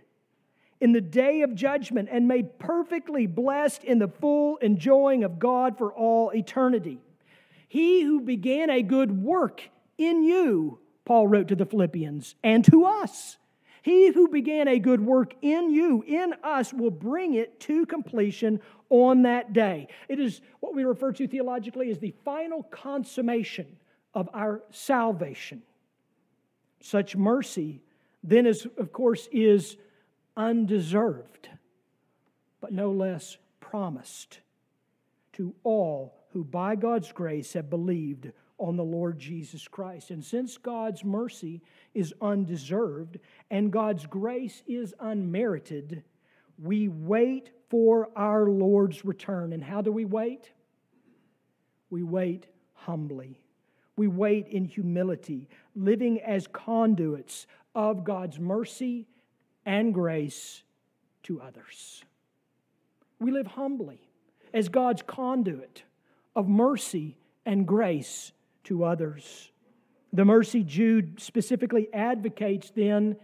in 0.80 0.92
the 0.92 1.02
day 1.02 1.42
of 1.42 1.54
judgment 1.54 2.08
and 2.10 2.26
made 2.26 2.58
perfectly 2.58 3.26
blessed 3.26 3.84
in 3.84 3.98
the 3.98 4.08
full 4.08 4.56
enjoying 4.56 5.22
of 5.22 5.38
God 5.38 5.76
for 5.76 5.92
all 5.92 6.30
eternity. 6.30 6.98
He 7.68 8.00
who 8.04 8.22
began 8.22 8.70
a 8.70 8.82
good 8.82 9.22
work 9.22 9.68
in 9.98 10.22
you, 10.22 10.78
Paul 11.04 11.28
wrote 11.28 11.48
to 11.48 11.56
the 11.56 11.66
Philippians, 11.66 12.36
and 12.42 12.64
to 12.66 12.84
us. 12.84 13.36
He 13.82 14.12
who 14.12 14.28
began 14.28 14.68
a 14.68 14.78
good 14.78 15.00
work 15.00 15.34
in 15.40 15.70
you, 15.70 16.02
in 16.06 16.34
us, 16.42 16.72
will 16.72 16.90
bring 16.90 17.34
it 17.34 17.60
to 17.60 17.86
completion 17.86 18.60
on 18.90 19.22
that 19.22 19.52
day. 19.52 19.88
It 20.08 20.18
is 20.20 20.40
what 20.60 20.74
we 20.74 20.84
refer 20.84 21.12
to 21.12 21.26
theologically 21.26 21.90
as 21.90 21.98
the 21.98 22.14
final 22.24 22.64
consummation 22.64 23.76
of 24.14 24.28
our 24.34 24.62
salvation. 24.70 25.62
Such 26.80 27.16
mercy, 27.16 27.82
then, 28.22 28.46
is, 28.46 28.66
of 28.76 28.92
course, 28.92 29.28
is 29.32 29.76
undeserved, 30.36 31.48
but 32.60 32.72
no 32.72 32.90
less 32.90 33.38
promised 33.60 34.40
to 35.34 35.54
all 35.62 36.14
who 36.32 36.44
by 36.44 36.76
God's 36.76 37.12
grace 37.12 37.52
have 37.54 37.70
believed 37.70 38.32
on 38.58 38.76
the 38.76 38.84
Lord 38.84 39.18
Jesus 39.18 39.68
Christ. 39.68 40.10
And 40.10 40.24
since 40.24 40.58
God's 40.58 41.04
mercy 41.04 41.62
is 41.94 42.12
undeserved 42.20 43.18
and 43.50 43.72
God's 43.72 44.06
grace 44.06 44.62
is 44.66 44.94
unmerited, 45.00 46.02
we 46.58 46.88
wait 46.88 47.50
for 47.70 48.10
our 48.16 48.48
Lord's 48.48 49.04
return. 49.04 49.52
And 49.52 49.62
how 49.62 49.80
do 49.80 49.92
we 49.92 50.04
wait? 50.04 50.50
We 51.90 52.02
wait 52.02 52.46
humbly. 52.74 53.40
We 53.96 54.08
wait 54.08 54.48
in 54.48 54.64
humility, 54.64 55.48
living 55.74 56.20
as 56.20 56.46
conduits 56.46 57.46
of 57.74 58.04
God's 58.04 58.38
mercy 58.38 59.08
and 59.66 59.92
grace 59.92 60.62
to 61.24 61.40
others. 61.40 62.04
We 63.20 63.30
live 63.30 63.46
humbly 63.46 64.00
as 64.54 64.68
God's 64.68 65.02
conduit 65.02 65.82
of 66.36 66.48
mercy 66.48 67.18
and 67.44 67.66
grace 67.66 68.32
to 68.68 68.84
others. 68.84 69.50
The 70.12 70.24
mercy 70.24 70.62
Jude 70.62 71.20
specifically 71.20 71.88
advocates 71.92 72.70
then 72.74 73.16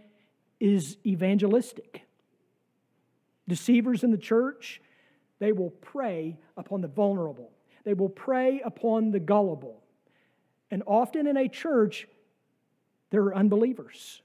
is 0.59 0.97
evangelistic. 1.05 2.01
Deceivers 3.47 4.03
in 4.03 4.11
the 4.11 4.17
church, 4.17 4.81
they 5.39 5.51
will 5.51 5.69
prey 5.69 6.37
upon 6.57 6.81
the 6.81 6.87
vulnerable, 6.87 7.51
they 7.83 7.93
will 7.93 8.09
prey 8.09 8.61
upon 8.63 9.11
the 9.11 9.19
gullible. 9.19 9.81
And 10.71 10.81
often 10.87 11.27
in 11.27 11.37
a 11.37 11.47
church, 11.47 12.07
there 13.11 13.21
are 13.21 13.35
unbelievers. 13.35 14.23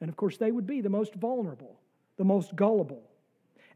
And 0.00 0.08
of 0.08 0.16
course, 0.16 0.36
they 0.36 0.52
would 0.52 0.66
be 0.66 0.80
the 0.80 0.88
most 0.88 1.14
vulnerable, 1.14 1.80
the 2.16 2.24
most 2.24 2.54
gullible. 2.54 3.02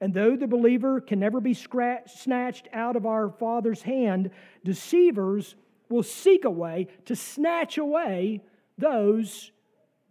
And 0.01 0.15
though 0.15 0.37
the 0.37 0.47
believer 0.47 1.01
can 1.01 1.19
never 1.19 1.41
be 1.41 1.55
snatched 1.55 2.69
out 2.73 2.97
of 2.97 3.07
our 3.07 3.31
Father's 3.31 3.83
hand, 3.83 4.31
deceivers 4.65 5.57
will 5.89 6.03
seek 6.03 6.45
a 6.45 6.51
way 6.51 6.89
to 7.05 7.17
snatch 7.17 7.79
away 7.79 8.43
those 8.79 9.53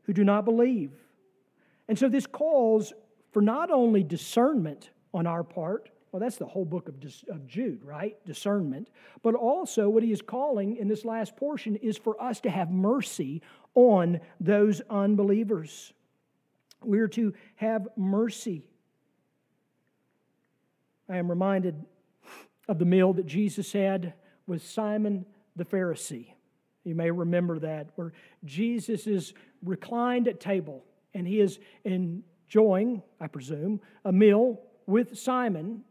who 0.03 0.13
do 0.13 0.23
not 0.23 0.45
believe. 0.45 0.91
And 1.87 1.97
so 1.97 2.09
this 2.09 2.25
calls 2.25 2.93
for 3.31 3.41
not 3.41 3.71
only 3.71 4.03
discernment 4.03 4.89
on 5.13 5.27
our 5.27 5.43
part, 5.43 5.89
well, 6.11 6.21
that's 6.21 6.37
the 6.37 6.45
whole 6.45 6.63
book 6.63 6.87
of, 6.87 6.95
of 7.29 7.45
Jude, 7.45 7.83
right? 7.83 8.15
Discernment. 8.25 8.89
But 9.21 9.35
also, 9.35 9.89
what 9.89 10.01
he 10.01 10.13
is 10.13 10.21
calling 10.21 10.77
in 10.77 10.87
this 10.87 11.03
last 11.03 11.35
portion 11.35 11.75
is 11.75 11.97
for 11.97 12.21
us 12.21 12.39
to 12.41 12.49
have 12.49 12.71
mercy 12.71 13.41
on 13.73 14.21
those 14.39 14.81
unbelievers. 14.89 15.91
We're 16.81 17.09
to 17.09 17.33
have 17.55 17.89
mercy. 17.97 18.63
I 21.09 21.17
am 21.17 21.29
reminded 21.29 21.83
of 22.69 22.79
the 22.79 22.85
meal 22.85 23.11
that 23.13 23.25
Jesus 23.25 23.73
had 23.73 24.13
with 24.47 24.65
Simon 24.65 25.25
the 25.55 25.65
Pharisee. 25.65 26.33
You 26.83 26.95
may 26.95 27.09
remember 27.11 27.59
that, 27.59 27.89
where 27.95 28.13
Jesus 28.43 29.07
is 29.07 29.33
reclined 29.63 30.27
at 30.27 30.39
table 30.39 30.83
and 31.13 31.27
he 31.27 31.39
is 31.39 31.59
enjoying, 31.83 33.01
I 33.19 33.27
presume, 33.27 33.81
a 34.03 34.11
meal 34.11 34.61
with 34.85 35.17
Simon. 35.17 35.83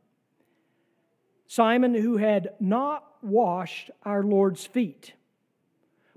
Simon, 1.47 1.95
who 1.95 2.17
had 2.17 2.51
not 2.61 3.05
washed 3.23 3.91
our 4.05 4.23
Lord's 4.23 4.65
feet, 4.65 5.15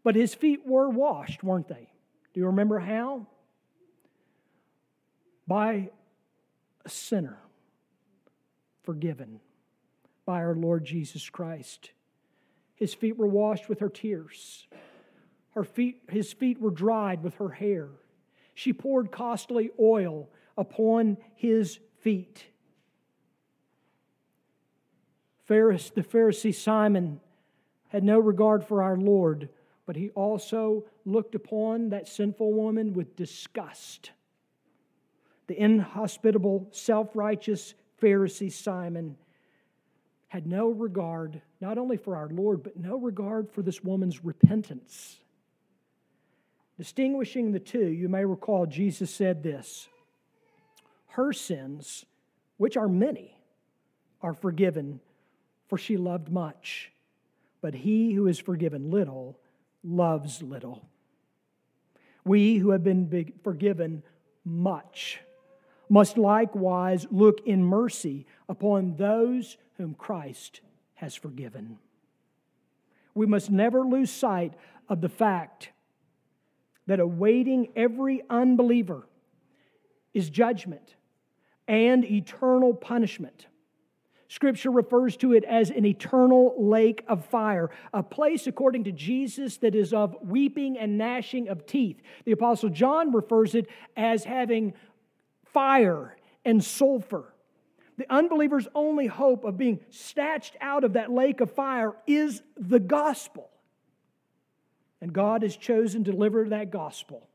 but 0.03 0.15
his 0.15 0.35
feet 0.35 0.65
were 0.65 0.89
washed, 0.89 1.43
weren't 1.43 1.67
they? 1.67 1.89
Do 2.33 2.39
you 2.41 2.47
remember 2.47 2.79
how? 2.79 3.27
by 5.47 5.89
a 6.85 6.89
sinner 6.89 7.37
forgiven 8.83 9.39
by 10.25 10.39
our 10.39 10.55
Lord 10.55 10.83
Jesus 10.83 11.29
Christ. 11.29 11.91
His 12.77 12.93
feet 12.93 13.17
were 13.17 13.27
washed 13.27 13.67
with 13.67 13.79
her 13.79 13.89
tears. 13.89 14.67
Her 15.55 15.63
feet, 15.63 16.03
his 16.09 16.31
feet 16.31 16.61
were 16.61 16.71
dried 16.71 17.23
with 17.23 17.35
her 17.35 17.49
hair. 17.49 17.89
She 18.53 18.71
poured 18.71 19.11
costly 19.11 19.71
oil 19.79 20.29
upon 20.57 21.17
his 21.35 21.79
feet. 21.99 22.45
the 25.47 26.03
Pharisee 26.03 26.53
Simon 26.53 27.19
had 27.89 28.03
no 28.03 28.19
regard 28.19 28.63
for 28.63 28.83
our 28.83 28.97
Lord, 28.97 29.49
but 29.85 29.95
he 29.95 30.09
also 30.11 30.85
looked 31.05 31.35
upon 31.35 31.89
that 31.89 32.07
sinful 32.07 32.53
woman 32.53 32.93
with 32.93 33.15
disgust 33.15 34.11
the 35.47 35.59
inhospitable, 35.59 36.67
self 36.71 37.15
righteous 37.15 37.73
Pharisee 38.01 38.51
Simon 38.51 39.17
had 40.29 40.45
no 40.45 40.69
regard, 40.69 41.41
not 41.61 41.77
only 41.77 41.97
for 41.97 42.15
our 42.15 42.29
Lord, 42.29 42.63
but 42.63 42.77
no 42.77 42.97
regard 42.97 43.49
for 43.49 43.61
this 43.61 43.83
woman's 43.83 44.23
repentance. 44.23 45.17
Distinguishing 46.77 47.51
the 47.51 47.59
two, 47.59 47.87
you 47.87 48.09
may 48.09 48.25
recall 48.25 48.65
Jesus 48.65 49.09
said 49.13 49.41
this 49.41 49.87
Her 51.07 51.31
sins, 51.33 52.05
which 52.57 52.75
are 52.75 52.89
many, 52.89 53.37
are 54.21 54.33
forgiven, 54.33 54.99
for 55.67 55.77
she 55.77 55.97
loved 55.97 56.29
much. 56.29 56.91
But 57.59 57.73
he 57.73 58.13
who 58.13 58.27
is 58.27 58.37
forgiven 58.37 58.91
little 58.91 59.39
loves 59.83 60.43
little. 60.43 60.87
We 62.23 62.57
who 62.57 62.69
have 62.71 62.83
been 62.83 63.33
forgiven 63.43 64.03
much 64.45 65.19
must 65.89 66.17
likewise 66.17 67.07
look 67.11 67.41
in 67.45 67.63
mercy 67.63 68.25
upon 68.49 68.95
those 68.95 69.57
whom 69.77 69.93
Christ 69.93 70.61
has 70.95 71.15
forgiven. 71.15 71.77
We 73.13 73.25
must 73.25 73.49
never 73.49 73.81
lose 73.81 74.11
sight 74.11 74.53
of 74.89 75.01
the 75.01 75.09
fact 75.09 75.69
that 76.87 76.99
awaiting 76.99 77.69
every 77.75 78.23
unbeliever 78.29 79.07
is 80.13 80.29
judgment 80.29 80.95
and 81.67 82.05
eternal 82.05 82.73
punishment. 82.73 83.47
Scripture 84.29 84.71
refers 84.71 85.15
to 85.17 85.33
it 85.33 85.45
as 85.45 85.69
an 85.69 85.85
eternal 85.85 86.53
lake 86.57 87.03
of 87.07 87.25
fire, 87.25 87.69
a 87.93 88.03
place, 88.03 88.45
according 88.45 88.83
to 88.83 88.91
Jesus, 88.91 89.57
that 89.57 89.73
is 89.73 89.93
of 89.93 90.15
weeping 90.21 90.77
and 90.77 90.97
gnashing 90.97 91.47
of 91.47 91.65
teeth. 91.65 92.01
The 92.25 92.33
Apostle 92.33 92.69
John 92.69 93.13
refers 93.13 93.55
it 93.55 93.67
as 93.95 94.25
having 94.25 94.73
fire 95.53 96.15
and 96.45 96.63
sulfur. 96.63 97.33
The 97.97 98.11
unbeliever's 98.11 98.67
only 98.75 99.07
hope 99.07 99.43
of 99.43 99.57
being 99.57 99.79
snatched 99.89 100.55
out 100.61 100.83
of 100.83 100.93
that 100.93 101.11
lake 101.11 101.41
of 101.41 101.51
fire 101.51 101.93
is 102.05 102.41
the 102.55 102.79
gospel. 102.79 103.49
And 105.01 105.13
God 105.13 105.41
has 105.43 105.55
chosen 105.55 106.03
to 106.03 106.11
deliver 106.11 106.49
that 106.49 106.71
gospel 106.71 107.27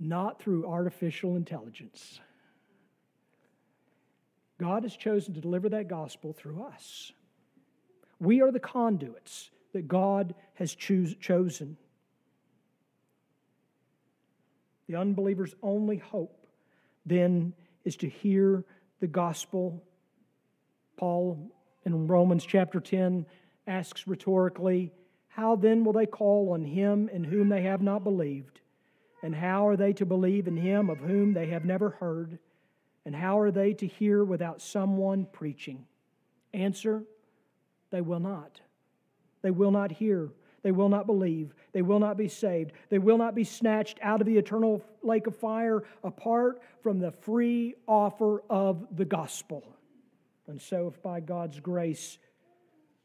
not 0.00 0.42
through 0.42 0.66
artificial 0.66 1.36
intelligence. 1.36 2.20
God 4.58 4.82
has 4.82 4.96
chosen 4.96 5.34
to 5.34 5.40
deliver 5.40 5.68
that 5.68 5.88
gospel 5.88 6.32
through 6.32 6.62
us. 6.62 7.12
We 8.18 8.40
are 8.40 8.50
the 8.50 8.60
conduits 8.60 9.50
that 9.72 9.86
God 9.86 10.34
has 10.54 10.74
choose, 10.74 11.14
chosen. 11.16 11.76
The 14.90 14.96
unbeliever's 14.96 15.54
only 15.62 15.98
hope 15.98 16.48
then 17.06 17.52
is 17.84 17.94
to 17.98 18.08
hear 18.08 18.64
the 18.98 19.06
gospel. 19.06 19.84
Paul 20.96 21.52
in 21.84 22.08
Romans 22.08 22.44
chapter 22.44 22.80
10 22.80 23.24
asks 23.68 24.08
rhetorically, 24.08 24.90
How 25.28 25.54
then 25.54 25.84
will 25.84 25.92
they 25.92 26.06
call 26.06 26.50
on 26.52 26.64
him 26.64 27.08
in 27.08 27.22
whom 27.22 27.50
they 27.50 27.62
have 27.62 27.80
not 27.80 28.02
believed? 28.02 28.62
And 29.22 29.32
how 29.32 29.68
are 29.68 29.76
they 29.76 29.92
to 29.92 30.04
believe 30.04 30.48
in 30.48 30.56
him 30.56 30.90
of 30.90 30.98
whom 30.98 31.34
they 31.34 31.46
have 31.46 31.64
never 31.64 31.90
heard? 31.90 32.40
And 33.06 33.14
how 33.14 33.38
are 33.38 33.52
they 33.52 33.74
to 33.74 33.86
hear 33.86 34.24
without 34.24 34.60
someone 34.60 35.24
preaching? 35.30 35.86
Answer 36.52 37.04
They 37.90 38.00
will 38.00 38.18
not. 38.18 38.60
They 39.42 39.52
will 39.52 39.70
not 39.70 39.92
hear. 39.92 40.30
They 40.62 40.72
will 40.72 40.88
not 40.88 41.06
believe. 41.06 41.54
They 41.72 41.82
will 41.82 41.98
not 41.98 42.16
be 42.16 42.28
saved. 42.28 42.72
They 42.88 42.98
will 42.98 43.18
not 43.18 43.34
be 43.34 43.44
snatched 43.44 43.98
out 44.02 44.20
of 44.20 44.26
the 44.26 44.36
eternal 44.36 44.82
lake 45.02 45.26
of 45.26 45.36
fire 45.36 45.82
apart 46.04 46.60
from 46.82 46.98
the 46.98 47.12
free 47.12 47.74
offer 47.86 48.42
of 48.50 48.86
the 48.96 49.04
gospel. 49.04 49.64
And 50.46 50.60
so, 50.60 50.88
if 50.88 51.02
by 51.02 51.20
God's 51.20 51.60
grace 51.60 52.18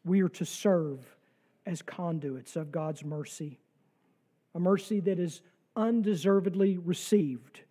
we 0.04 0.22
are 0.22 0.30
to 0.30 0.46
serve 0.46 1.00
as 1.66 1.82
conduits 1.82 2.56
of 2.56 2.72
God's 2.72 3.04
mercy, 3.04 3.60
a 4.54 4.60
mercy 4.60 5.00
that 5.02 5.20
is 5.20 5.42
undeservedly 5.76 6.78
received, 6.78 7.62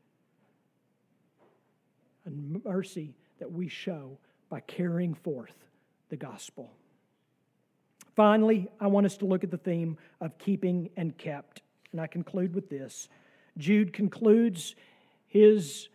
a 2.27 2.31
mercy 2.31 3.15
that 3.39 3.51
we 3.51 3.69
show 3.69 4.19
by 4.49 4.61
carrying 4.61 5.15
forth 5.15 5.55
the 6.09 6.17
gospel. 6.17 6.71
Finally, 8.15 8.69
I 8.81 8.87
want 8.87 9.07
us 9.07 9.17
to 9.19 9.25
look 9.25 9.43
at 9.43 9.51
the 9.51 9.59
theme 9.59 9.99
of 10.21 10.39
keeping 10.39 10.91
and 10.97 11.17
kept. 11.19 11.63
And 11.93 12.01
I 12.01 12.07
conclude 12.07 12.55
with 12.55 12.69
this. 12.69 13.09
Jude 13.59 13.93
concludes 13.93 14.75
his 15.27 15.89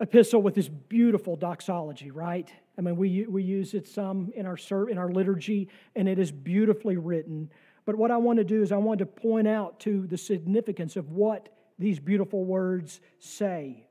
epistle 0.00 0.40
with 0.40 0.54
this 0.54 0.68
beautiful 0.68 1.36
doxology, 1.36 2.10
right? 2.10 2.50
I 2.76 2.80
mean, 2.80 2.96
we, 2.96 3.26
we 3.26 3.42
use 3.42 3.74
it 3.74 3.86
some 3.86 4.32
in 4.34 4.46
our, 4.46 4.56
in 4.88 4.98
our 4.98 5.10
liturgy, 5.10 5.68
and 5.96 6.08
it 6.08 6.18
is 6.18 6.30
beautifully 6.30 6.96
written. 6.96 7.50
But 7.84 7.96
what 7.96 8.10
I 8.10 8.16
want 8.16 8.38
to 8.38 8.44
do 8.44 8.62
is 8.62 8.72
I 8.72 8.76
want 8.76 9.00
to 9.00 9.06
point 9.06 9.48
out 9.48 9.80
to 9.80 10.06
the 10.06 10.18
significance 10.18 10.96
of 10.96 11.10
what 11.10 11.48
these 11.78 11.98
beautiful 11.98 12.44
words 12.44 13.00
say. 13.18 13.86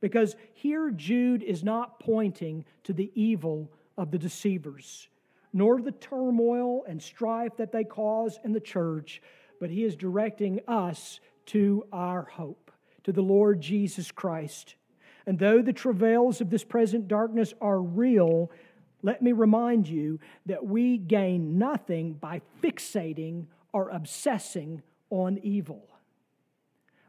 Because 0.00 0.36
here 0.54 0.90
Jude 0.90 1.42
is 1.42 1.62
not 1.62 2.00
pointing 2.00 2.64
to 2.84 2.92
the 2.92 3.10
evil 3.14 3.70
of 3.96 4.10
the 4.10 4.18
deceivers 4.18 5.08
nor 5.52 5.80
the 5.80 5.92
turmoil 5.92 6.84
and 6.86 7.02
strife 7.02 7.56
that 7.56 7.72
they 7.72 7.84
cause 7.84 8.38
in 8.44 8.52
the 8.52 8.60
church, 8.60 9.20
but 9.58 9.70
he 9.70 9.84
is 9.84 9.96
directing 9.96 10.60
us 10.68 11.20
to 11.46 11.84
our 11.92 12.22
hope, 12.22 12.70
to 13.04 13.12
the 13.12 13.22
Lord 13.22 13.60
Jesus 13.60 14.10
Christ. 14.10 14.76
And 15.26 15.38
though 15.38 15.62
the 15.62 15.72
travails 15.72 16.40
of 16.40 16.50
this 16.50 16.64
present 16.64 17.08
darkness 17.08 17.52
are 17.60 17.80
real, 17.80 18.50
let 19.02 19.22
me 19.22 19.32
remind 19.32 19.88
you 19.88 20.20
that 20.46 20.64
we 20.64 20.98
gain 20.98 21.58
nothing 21.58 22.14
by 22.14 22.42
fixating 22.62 23.46
or 23.72 23.90
obsessing 23.90 24.82
on 25.10 25.38
evil. 25.42 25.88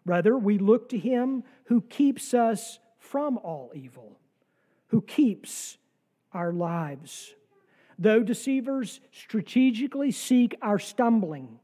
Rather, 0.05 0.37
we 0.37 0.57
look 0.57 0.89
to 0.89 0.97
him 0.97 1.43
who 1.65 1.81
keeps 1.81 2.33
us 2.33 2.79
from 2.97 3.37
all 3.37 3.71
evil, 3.75 4.17
who 4.87 5.01
keeps 5.01 5.77
our 6.33 6.51
lives. 6.51 7.35
Though 8.01 8.23
deceivers 8.23 8.99
strategically 9.11 10.09
seek 10.11 10.57
our 10.59 10.79
stumbling, 10.79 11.59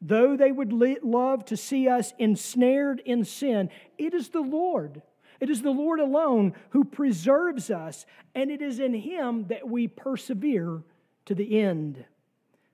though 0.00 0.36
they 0.36 0.52
would 0.52 0.72
love 0.72 1.44
to 1.46 1.56
see 1.56 1.88
us 1.88 2.14
ensnared 2.16 3.02
in 3.04 3.24
sin, 3.24 3.70
it 3.98 4.14
is 4.14 4.28
the 4.28 4.40
Lord. 4.40 5.02
It 5.40 5.50
is 5.50 5.62
the 5.62 5.72
Lord 5.72 5.98
alone 5.98 6.54
who 6.68 6.84
preserves 6.84 7.72
us, 7.72 8.06
and 8.36 8.52
it 8.52 8.62
is 8.62 8.78
in 8.78 8.94
Him 8.94 9.48
that 9.48 9.68
we 9.68 9.88
persevere 9.88 10.80
to 11.24 11.34
the 11.34 11.60
end. 11.60 12.04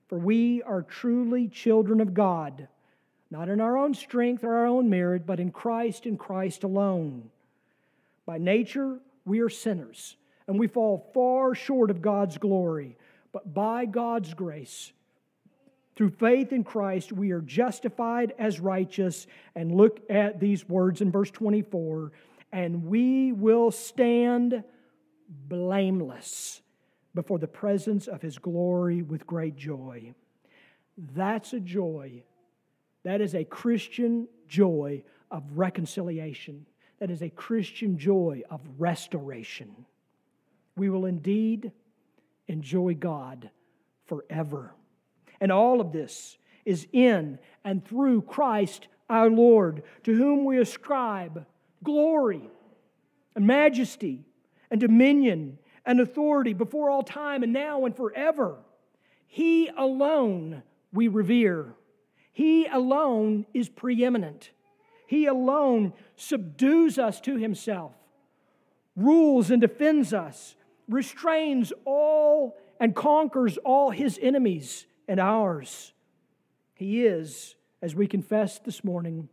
For 0.09 0.19
we 0.19 0.61
are 0.61 0.83
truly 0.83 1.47
children 1.47 2.01
of 2.01 2.13
God, 2.13 2.67
not 3.31 3.49
in 3.49 3.59
our 3.59 3.79
own 3.79 3.95
strength 3.95 4.43
or 4.43 4.57
our 4.57 4.67
own 4.67 4.91
merit, 4.91 5.25
but 5.25 5.39
in 5.39 5.49
Christ 5.49 6.05
and 6.05 6.19
Christ 6.19 6.63
alone. 6.63 7.31
By 8.27 8.37
nature, 8.37 8.99
we 9.25 9.39
are 9.39 9.49
sinners, 9.49 10.17
and 10.45 10.59
we 10.59 10.67
fall 10.67 11.09
far 11.15 11.55
short 11.55 11.89
of 11.89 12.03
God's 12.03 12.37
glory. 12.37 12.95
But 13.37 13.53
by 13.53 13.85
God's 13.85 14.33
grace, 14.33 14.91
through 15.95 16.09
faith 16.09 16.51
in 16.51 16.63
Christ, 16.63 17.11
we 17.11 17.29
are 17.33 17.41
justified 17.41 18.33
as 18.39 18.59
righteous. 18.59 19.27
And 19.53 19.71
look 19.71 19.99
at 20.09 20.39
these 20.39 20.67
words 20.67 21.01
in 21.01 21.11
verse 21.11 21.29
24 21.29 22.13
and 22.51 22.85
we 22.85 23.31
will 23.33 23.69
stand 23.69 24.63
blameless 25.29 26.63
before 27.13 27.37
the 27.37 27.45
presence 27.45 28.07
of 28.07 28.23
his 28.23 28.39
glory 28.39 29.03
with 29.03 29.27
great 29.27 29.55
joy. 29.55 30.15
That's 30.97 31.53
a 31.53 31.59
joy. 31.59 32.23
That 33.03 33.21
is 33.21 33.35
a 33.35 33.43
Christian 33.43 34.27
joy 34.47 35.03
of 35.29 35.43
reconciliation. 35.53 36.65
That 36.97 37.11
is 37.11 37.21
a 37.21 37.29
Christian 37.29 37.99
joy 37.99 38.41
of 38.49 38.61
restoration. 38.79 39.85
We 40.75 40.89
will 40.89 41.05
indeed 41.05 41.71
enjoy 42.47 42.93
God 42.95 43.49
forever. 44.05 44.73
And 45.39 45.51
all 45.51 45.81
of 45.81 45.91
this 45.91 46.37
is 46.65 46.87
in 46.91 47.39
and 47.63 47.85
through 47.85 48.23
Christ 48.23 48.87
our 49.09 49.29
Lord, 49.29 49.83
to 50.03 50.13
whom 50.13 50.43
we 50.43 50.59
ascribe 50.59 51.45
glory 51.83 52.49
and 53.35 53.47
majesty 53.47 54.25
and 54.69 54.79
dominion 54.79 55.59
and 55.85 56.01
authority 56.01 56.53
before 56.53 56.89
all 56.89 57.03
time 57.03 57.43
and 57.43 57.53
now 57.53 57.85
and 57.85 57.95
forever. 57.95 58.57
He 59.27 59.69
alone 59.69 60.63
we 60.91 61.07
revere. 61.07 61.73
He 62.33 62.65
alone 62.65 63.45
is 63.53 63.69
preeminent. 63.69 64.51
He 65.07 65.25
alone 65.25 65.93
subdues 66.17 66.99
us 66.99 67.21
to 67.21 67.37
himself, 67.37 67.93
rules 68.95 69.49
and 69.49 69.61
defends 69.61 70.13
us, 70.13 70.55
restrains 70.87 71.73
all 71.85 72.57
and 72.79 72.95
conquers 72.95 73.57
all 73.57 73.91
his 73.91 74.19
enemies 74.21 74.85
and 75.07 75.19
ours. 75.19 75.93
He 76.75 77.05
is, 77.05 77.55
as 77.81 77.95
we 77.95 78.07
confessed 78.07 78.63
this 78.63 78.83
morning, 78.83 79.29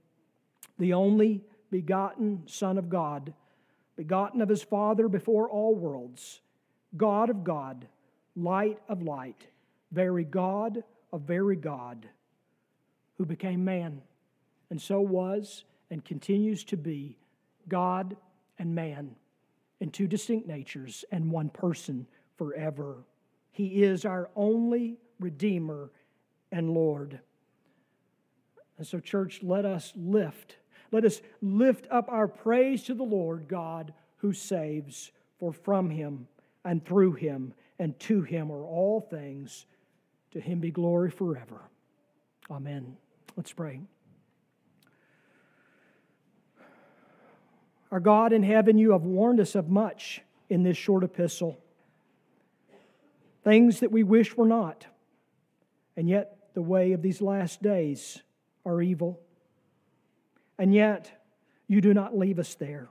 the 0.79 0.95
only 0.95 1.43
begotten 1.71 2.43
Son 2.47 2.79
of 2.79 2.89
God, 2.89 3.35
begotten 3.97 4.41
of 4.41 4.49
his 4.49 4.63
Father 4.63 5.09
before 5.09 5.49
all 5.49 5.75
worlds, 5.75 6.41
God 6.97 7.31
of 7.31 7.45
God, 7.45 7.87
light 8.35 8.79
of 8.89 9.03
light, 9.03 9.47
very 9.93 10.25
God 10.25 10.83
of 11.13 11.23
very 11.23 11.57
God, 11.57 12.09
who 13.19 13.25
became 13.25 13.65
man 13.65 14.03
and 14.71 14.81
so 14.81 15.01
was 15.01 15.65
and 15.91 16.05
continues 16.05 16.65
to 16.65 16.77
be 16.77 17.17
God 17.69 18.17
and 18.59 18.75
man 18.75 19.15
in 19.81 19.91
two 19.91 20.07
distinct 20.07 20.47
natures 20.47 21.05
and 21.11 21.31
one 21.31 21.49
person 21.49 22.07
forever. 22.37 23.05
He 23.53 23.83
is 23.83 24.05
our 24.05 24.31
only 24.35 24.99
Redeemer 25.21 25.91
and 26.51 26.71
Lord. 26.71 27.21
And 28.79 28.87
so, 28.87 28.99
church, 28.99 29.41
let 29.43 29.65
us 29.65 29.93
lift, 29.95 30.57
let 30.91 31.05
us 31.05 31.21
lift 31.41 31.87
up 31.91 32.09
our 32.09 32.27
praise 32.27 32.85
to 32.85 32.95
the 32.95 33.05
Lord 33.05 33.47
God 33.49 33.95
who 34.17 34.33
saves, 34.33 35.13
for 35.39 35.53
from 35.53 35.91
him 35.91 36.27
and 36.65 36.85
through 36.85 37.13
him 37.13 37.53
and 37.79 37.99
to 38.01 38.23
him 38.23 38.51
are 38.51 38.65
all 38.65 39.01
things. 39.01 39.67
To 40.33 40.41
him 40.41 40.61
be 40.61 40.71
glory 40.71 41.11
forever. 41.11 41.61
Amen. 42.51 42.97
Let's 43.37 43.53
pray. 43.53 43.81
Our 47.95 48.01
God 48.01 48.33
in 48.33 48.43
heaven, 48.43 48.77
you 48.77 48.91
have 48.91 49.05
warned 49.05 49.39
us 49.39 49.55
of 49.55 49.69
much 49.69 50.21
in 50.49 50.65
this 50.65 50.77
short 50.77 51.05
epistle. 51.05 51.61
Things 53.45 53.79
that 53.79 53.93
we 53.93 54.03
wish 54.03 54.37
were 54.37 54.49
not. 54.49 54.85
And 55.97 56.09
yet, 56.09 56.37
the 56.55 56.61
way 56.61 56.91
of 56.91 57.03
these 57.03 57.21
last 57.21 57.63
days 57.63 58.21
are 58.67 58.83
evil. 58.83 59.21
And 60.59 60.75
yet, 60.75 61.25
you 61.69 61.81
do 61.81 61.95
not 61.95 62.19
leave 62.19 62.41
us 62.41 62.57
there, 62.57 62.89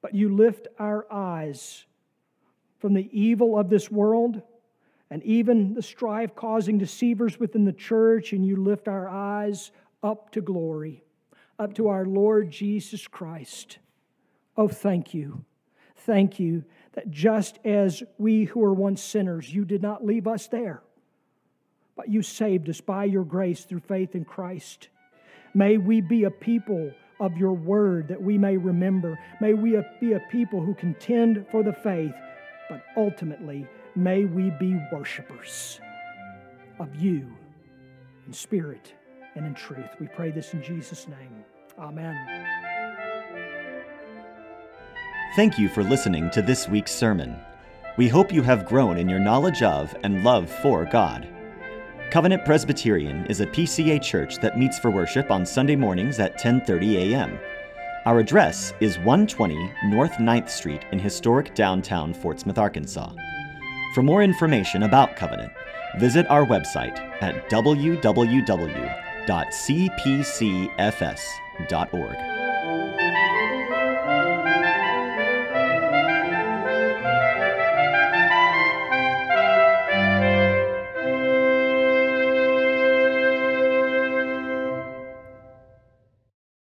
but 0.00 0.14
you 0.14 0.34
lift 0.34 0.68
our 0.78 1.06
eyes 1.12 1.84
from 2.78 2.94
the 2.94 3.10
evil 3.12 3.58
of 3.58 3.68
this 3.68 3.90
world 3.90 4.40
and 5.10 5.22
even 5.22 5.74
the 5.74 5.82
strife 5.82 6.34
causing 6.34 6.78
deceivers 6.78 7.38
within 7.38 7.66
the 7.66 7.74
church, 7.74 8.32
and 8.32 8.42
you 8.42 8.56
lift 8.56 8.88
our 8.88 9.06
eyes 9.06 9.70
up 10.02 10.30
to 10.30 10.40
glory, 10.40 11.04
up 11.62 11.74
to 11.74 11.88
our 11.88 12.04
Lord 12.04 12.50
Jesus 12.50 13.06
Christ. 13.06 13.78
Oh, 14.56 14.68
thank 14.68 15.14
you. 15.14 15.44
Thank 15.96 16.40
you 16.40 16.64
that 16.94 17.10
just 17.10 17.58
as 17.64 18.02
we 18.18 18.44
who 18.44 18.60
were 18.60 18.74
once 18.74 19.02
sinners, 19.02 19.54
you 19.54 19.64
did 19.64 19.80
not 19.80 20.04
leave 20.04 20.26
us 20.26 20.48
there, 20.48 20.82
but 21.96 22.08
you 22.08 22.22
saved 22.22 22.68
us 22.68 22.80
by 22.80 23.04
your 23.04 23.24
grace 23.24 23.64
through 23.64 23.80
faith 23.80 24.14
in 24.14 24.24
Christ. 24.24 24.88
May 25.54 25.76
we 25.76 26.00
be 26.00 26.24
a 26.24 26.30
people 26.30 26.92
of 27.20 27.36
your 27.36 27.52
word 27.52 28.08
that 28.08 28.20
we 28.20 28.36
may 28.36 28.56
remember. 28.56 29.18
May 29.40 29.54
we 29.54 29.80
be 30.00 30.14
a 30.14 30.20
people 30.30 30.60
who 30.60 30.74
contend 30.74 31.46
for 31.50 31.62
the 31.62 31.72
faith, 31.72 32.14
but 32.68 32.82
ultimately, 32.96 33.66
may 33.94 34.24
we 34.24 34.50
be 34.50 34.76
worshipers 34.92 35.80
of 36.80 36.94
you 36.96 37.32
in 38.26 38.32
spirit 38.32 38.92
and 39.34 39.46
in 39.46 39.54
truth. 39.54 39.88
We 40.00 40.08
pray 40.08 40.30
this 40.30 40.52
in 40.52 40.62
Jesus' 40.62 41.06
name. 41.06 41.44
Amen. 41.78 42.16
Thank 45.34 45.58
you 45.58 45.68
for 45.68 45.82
listening 45.82 46.30
to 46.30 46.42
this 46.42 46.68
week's 46.68 46.92
sermon. 46.92 47.36
We 47.96 48.08
hope 48.08 48.32
you 48.32 48.42
have 48.42 48.66
grown 48.66 48.98
in 48.98 49.08
your 49.08 49.18
knowledge 49.18 49.62
of 49.62 49.94
and 50.02 50.24
love 50.24 50.50
for 50.50 50.84
God. 50.84 51.28
Covenant 52.10 52.44
Presbyterian 52.44 53.24
is 53.26 53.40
a 53.40 53.46
PCA 53.46 54.02
church 54.02 54.38
that 54.40 54.58
meets 54.58 54.78
for 54.78 54.90
worship 54.90 55.30
on 55.30 55.46
Sunday 55.46 55.76
mornings 55.76 56.18
at 56.18 56.38
10:30 56.38 57.12
a.m. 57.12 57.38
Our 58.04 58.18
address 58.18 58.74
is 58.80 58.98
120 58.98 59.72
North 59.84 60.12
9th 60.18 60.50
Street 60.50 60.84
in 60.92 60.98
historic 60.98 61.54
downtown 61.54 62.12
Fort 62.12 62.40
Smith, 62.40 62.58
Arkansas. 62.58 63.12
For 63.94 64.02
more 64.02 64.22
information 64.22 64.82
about 64.82 65.16
Covenant, 65.16 65.52
visit 65.98 66.26
our 66.28 66.44
website 66.44 66.98
at 67.22 67.48
www.cpcfs.org. 71.68 72.31